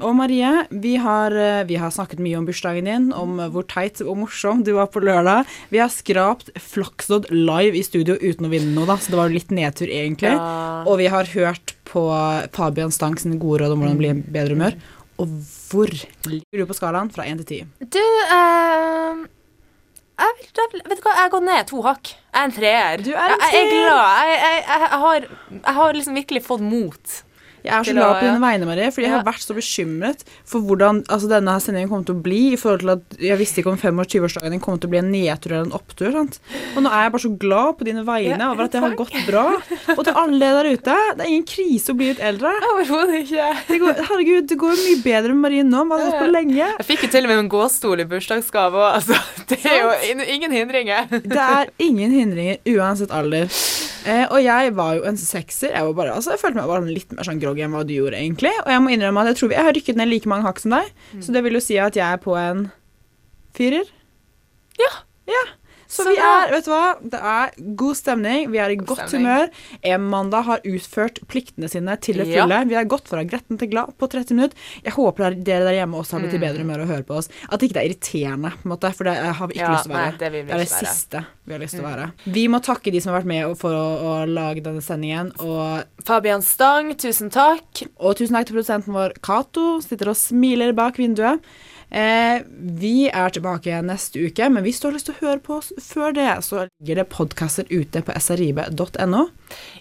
Og 0.00 0.14
Marie, 0.16 0.66
vi 0.70 0.96
har, 0.96 1.30
eh, 1.36 1.64
vi 1.64 1.74
har 1.76 1.90
snakket 1.90 2.18
mye 2.20 2.38
om 2.38 2.46
bursdagen 2.46 2.84
din, 2.88 3.12
om 3.12 3.36
hvor 3.52 3.66
teit 3.68 4.00
og 4.00 4.16
morsom 4.16 4.64
du 4.64 4.72
var 4.72 4.86
på 4.86 5.02
lørdag. 5.04 5.44
Vi 5.70 5.76
har 5.78 5.88
skrapt 5.88 6.48
Flakslodd 6.56 7.28
live 7.30 7.76
i 7.76 7.82
studio 7.82 8.14
uten 8.16 8.46
å 8.46 8.50
vinne 8.50 8.72
noe, 8.74 8.86
da, 8.86 8.96
så 8.96 9.10
det 9.10 9.16
var 9.20 9.28
litt 9.28 9.48
nedtur, 9.48 9.88
egentlig. 9.92 10.32
Ja. 10.32 10.84
Og 10.86 10.96
vi 10.98 11.06
har 11.08 11.24
hørt 11.24 11.74
på 11.84 12.48
Fabian 12.50 12.90
Stang 12.90 13.16
sine 13.18 13.38
gode 13.38 13.60
råd 13.60 13.72
om 13.72 13.80
hvordan 13.82 13.98
bli 13.98 14.08
i 14.08 14.14
bedre 14.14 14.54
humør. 14.56 14.74
Og 15.20 15.28
hvor 15.68 15.86
ligger 16.24 16.64
du 16.64 16.66
på 16.66 16.74
skalaen 16.74 17.12
fra 17.12 17.24
1 17.24 17.44
til 17.44 17.60
10? 17.60 17.66
Du, 17.90 17.98
eh, 18.32 19.26
jeg, 20.18 20.34
vil, 20.38 20.48
jeg, 20.56 20.68
vil- 20.72 20.82
vet 20.90 20.98
du 20.98 21.02
hva, 21.06 21.14
jeg 21.18 21.30
gått 21.34 21.46
ned 21.48 21.66
to 21.70 21.82
hakk. 21.82 22.12
Jeg 22.32 22.40
er 22.40 22.44
en 22.48 22.52
treer. 22.56 23.02
Du 23.04 23.10
er 23.12 23.34
en 23.34 23.40
jeg, 23.40 23.52
jeg 23.52 23.66
er 23.66 23.70
glad. 23.72 24.28
Jeg, 24.28 24.38
jeg, 24.42 24.64
jeg, 24.68 24.80
jeg, 24.80 24.98
har, 25.04 25.26
jeg 25.58 25.74
har 25.80 25.92
liksom 25.98 26.14
virkelig 26.20 26.42
fått 26.46 26.60
mot. 26.64 27.16
Jeg 27.62 27.72
er 27.76 27.86
så 27.86 27.94
glad 27.94 28.16
på 28.18 28.26
dine 28.26 28.42
vegne, 28.42 28.66
Marie, 28.68 28.90
fordi 28.94 29.06
jeg 29.06 29.14
har 29.14 29.26
vært 29.26 29.44
så 29.44 29.54
bekymret 29.56 30.24
for 30.48 30.64
hvordan 30.66 31.02
altså, 31.06 31.28
denne 31.30 31.54
sendingen 31.62 31.90
kommer 31.92 32.06
til 32.08 32.16
å 32.16 32.22
bli. 32.24 32.40
I 32.52 32.58
forhold 32.60 32.82
til 32.82 32.92
at 32.96 33.18
Jeg 33.22 33.38
visste 33.40 33.62
ikke 33.62 33.72
om 33.74 33.78
25-årsdagen 33.78 34.54
din 34.56 34.62
kommer 34.62 34.82
til 34.82 34.90
å 34.90 34.94
bli 34.94 35.00
en 35.02 35.10
nedtur 35.12 35.54
eller 35.54 35.68
en 35.68 35.76
opptur. 35.78 36.10
Sant? 36.16 36.40
Og 36.74 36.82
nå 36.84 36.90
er 36.90 37.06
jeg 37.06 37.14
bare 37.14 37.24
så 37.26 37.32
glad 37.44 37.78
på 37.78 37.88
dine 37.88 38.04
vegne 38.06 38.48
over 38.50 38.66
at 38.66 38.74
det 38.74 38.82
har 38.82 38.96
gått 38.98 39.14
bra. 39.28 39.44
Og 39.96 40.02
til 40.06 40.18
alle 40.24 40.50
der 40.58 40.70
ute, 40.72 40.96
det 41.18 41.26
er 41.26 41.30
ingen 41.30 41.46
krise 41.48 41.94
å 41.94 41.98
bli 41.98 42.10
litt 42.12 42.22
eldre. 42.22 42.52
Overhodet 42.72 43.22
ikke. 43.22 43.50
Det 43.68 43.80
går, 43.82 44.02
herregud, 44.10 44.48
det 44.50 44.58
går 44.64 44.74
mye 44.82 44.98
bedre 45.06 45.36
med 45.36 45.42
Marie 45.46 45.66
nå 45.66 45.84
enn 45.84 45.92
det 45.92 45.98
har 46.00 46.10
gått 46.10 46.20
på 46.24 46.30
lenge. 46.32 46.64
Jeg 46.66 46.88
fikk 46.90 47.06
jo 47.06 47.12
til 47.14 47.28
og 47.28 47.32
med 47.32 47.44
en 47.44 47.52
gåstol 47.52 48.02
i 48.02 48.08
bursdagsgave 48.10 48.82
òg. 48.82 48.88
Altså, 48.98 49.18
det 49.52 49.60
er 49.68 49.78
jo 49.84 50.26
ingen 50.34 50.54
hindringer. 50.58 51.08
Det 51.22 51.46
er 51.46 51.70
ingen 51.82 52.12
hindringer 52.14 52.58
uansett 52.74 53.14
alder. 53.14 53.48
Eh, 54.02 54.24
og 54.34 54.40
jeg 54.42 54.72
var 54.74 54.96
jo 54.98 55.04
en 55.06 55.18
sekser. 55.20 55.70
Jeg, 55.76 55.86
var 55.86 55.96
bare, 55.98 56.14
altså, 56.18 56.32
jeg 56.34 56.42
følte 56.42 56.58
meg 56.58 56.70
bare 56.70 56.86
litt 56.90 57.12
mer 57.14 57.26
sånn 57.28 57.40
groggy 57.42 57.62
enn 57.66 57.74
hva 57.76 57.84
du 57.86 57.94
gjorde, 57.94 58.18
egentlig. 58.18 58.52
Og 58.64 58.70
jeg 58.74 58.82
må 58.82 58.92
innrømme 58.94 59.22
at 59.22 59.32
jeg 59.32 59.40
tror 59.40 59.54
jeg 59.54 59.66
har 59.68 59.76
rykket 59.76 60.00
ned 60.00 60.10
like 60.10 60.30
mange 60.30 60.48
hakk 60.48 60.62
som 60.62 60.74
deg, 60.74 60.90
så 61.22 61.34
det 61.36 61.42
vil 61.46 61.58
jo 61.58 61.62
si 61.62 61.78
at 61.78 61.98
jeg 61.98 62.06
er 62.06 62.22
på 62.22 62.34
en 62.38 62.64
firer. 63.54 63.86
Ja. 64.80 64.92
Ja. 65.30 65.42
Så, 65.92 66.06
vi 66.08 66.14
er, 66.16 66.48
vet 66.54 66.64
du 66.64 66.70
hva, 66.72 66.84
det 67.12 67.18
er 67.20 67.50
god 67.76 67.96
stemning, 67.98 68.46
vi 68.52 68.60
er 68.64 68.72
i 68.72 68.78
godt 68.80 69.12
humør. 69.12 69.50
Em-mandag 69.84 70.46
har 70.46 70.62
utført 70.64 71.18
pliktene 71.28 71.68
sine 71.68 71.96
til 72.00 72.16
det 72.22 72.28
fulle. 72.30 72.62
Vi 72.70 72.76
har 72.78 72.86
gått 72.88 73.10
fra 73.12 73.20
gretten 73.28 73.58
til 73.60 73.68
glad 73.74 73.92
på 74.00 74.08
30 74.08 74.32
minutter. 74.38 74.56
Jeg 74.86 74.94
håper 74.96 75.36
dere 75.44 75.66
der 75.68 75.76
hjemme 75.82 76.00
også 76.00 76.16
har 76.16 76.24
blitt 76.24 76.34
i 76.38 76.40
Mm. 76.40 76.46
bedre 76.46 76.64
humør 76.64 76.84
og 76.86 76.90
hører 76.94 77.04
på 77.08 77.18
oss. 77.20 77.28
At 77.52 77.60
ikke 77.60 77.76
det 77.76 77.82
er 77.82 77.90
irriterende, 77.90 78.52
måte, 78.64 78.92
for 78.96 79.04
det 79.04 79.16
har 79.20 79.46
vi 79.48 79.54
ikke 79.58 79.66
Ja, 79.66 79.72
lyst 79.76 79.84
til 79.84 79.92
å 79.92 79.98
nei, 79.98 80.06
være. 80.08 80.18
det 80.24 80.32
vi 80.32 80.42
det 80.42 80.54
er 80.56 80.58
det 80.64 80.68
siste 80.72 81.24
vi 81.44 81.52
har 81.52 81.60
lyst 81.60 81.74
til 81.76 81.84
å 81.84 81.88
være. 81.90 82.12
Vi 82.32 82.46
må 82.48 82.62
takke 82.62 82.92
de 82.92 83.00
som 83.00 83.12
har 83.12 83.20
vært 83.20 83.26
med 83.32 83.58
for 83.58 83.76
å, 83.76 83.86
å 84.00 84.26
lage 84.32 84.62
denne 84.64 84.80
sendingen, 84.80 85.32
og 85.40 85.84
Fabian 86.06 86.40
Stang, 86.42 86.94
tusen 86.96 87.28
takk. 87.30 87.82
og 88.00 88.16
tusen 88.16 88.32
takk 88.34 88.46
til 88.48 88.56
produsenten 88.56 88.94
vår 88.94 89.12
Cato, 89.22 89.80
sitter 89.82 90.08
og 90.08 90.16
smiler 90.16 90.72
bak 90.72 90.96
vinduet. 90.96 91.40
Eh, 91.92 92.40
vi 92.80 93.10
er 93.12 93.32
tilbake 93.34 93.82
neste 93.84 94.22
uke, 94.24 94.46
men 94.48 94.64
hvis 94.64 94.80
du 94.80 94.86
har 94.88 94.94
lyst 94.96 95.10
til 95.10 95.16
å 95.18 95.26
høre 95.26 95.42
på 95.44 95.58
oss 95.58 95.68
før 95.84 96.14
det, 96.16 96.28
så 96.46 96.64
ligger 96.64 97.02
det 97.02 97.08
podkaster 97.12 97.68
ute 97.68 98.00
på 98.06 98.16
srib.no. 98.16 99.26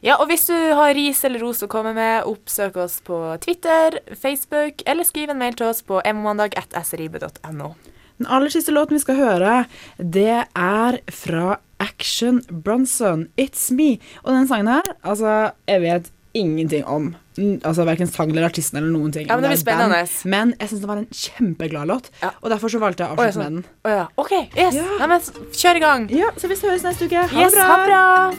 Ja, 0.04 0.18
og 0.18 0.28
hvis 0.28 0.44
du 0.50 0.56
har 0.76 0.92
ris 0.98 1.24
eller 1.28 1.44
ros 1.46 1.64
å 1.64 1.72
komme 1.72 1.96
med, 1.96 2.28
oppsøk 2.28 2.82
oss 2.84 3.00
på 3.08 3.22
Twitter, 3.46 4.02
Facebook, 4.12 4.84
eller 4.86 5.08
skriv 5.08 5.32
en 5.32 5.40
mail 5.40 5.56
til 5.56 5.72
oss 5.72 5.80
på 5.88 6.04
mmandag.srib.no. 6.04 7.72
Den 8.20 8.30
aller 8.30 8.52
siste 8.54 8.76
låten 8.76 9.00
vi 9.00 9.06
skal 9.06 9.18
høre, 9.18 9.54
det 9.98 10.44
er 10.52 11.00
fra 11.16 11.62
Action 11.82 12.44
Bronson, 12.52 13.30
It's 13.40 13.72
Me. 13.74 13.96
Og 14.26 14.36
den 14.36 14.52
sangen 14.52 14.70
her, 14.76 14.96
altså, 15.02 15.56
jeg 15.72 15.82
vet 15.88 16.12
ingenting 16.38 16.84
om 16.86 17.14
altså 17.38 17.86
verken 17.86 18.08
sang 18.08 18.30
eller 18.32 18.46
artisten 18.50 18.78
eller 18.78 18.92
noen 18.92 19.12
ting. 19.12 19.28
Ja, 19.28 19.36
men 19.36 19.44
det 19.44 19.52
blir 19.54 19.62
spennende. 19.64 20.02
Men 20.26 20.54
jeg 20.60 20.70
syns 20.70 20.82
det 20.82 20.88
var 20.88 20.98
en 20.98 21.08
kjempeglad 21.12 21.88
låt, 21.88 22.10
Ja. 22.22 22.32
og 22.42 22.50
derfor 22.52 22.68
så 22.70 22.80
valgte 22.80 23.04
jeg 23.06 23.10
å 23.10 23.16
avslutte 23.16 23.34
sånn. 23.34 23.54
med 23.54 23.64
den. 23.64 23.66
Oh, 23.86 23.92
ja. 23.92 24.08
OK, 24.18 24.32
yes. 24.58 24.74
Ja. 24.76 24.84
Nei, 25.00 25.08
men 25.08 25.22
kjør 25.52 25.76
i 25.76 25.80
gang. 25.80 26.10
Ja, 26.12 26.30
så 26.38 26.48
vi 26.48 26.56
høres 26.56 26.84
neste 26.84 27.06
uke. 27.08 27.28
Ha 27.28 27.42
Yes, 27.42 27.52
det 27.54 27.60
bra! 27.60 27.68
ha 27.68 27.86
bra. 27.86 28.32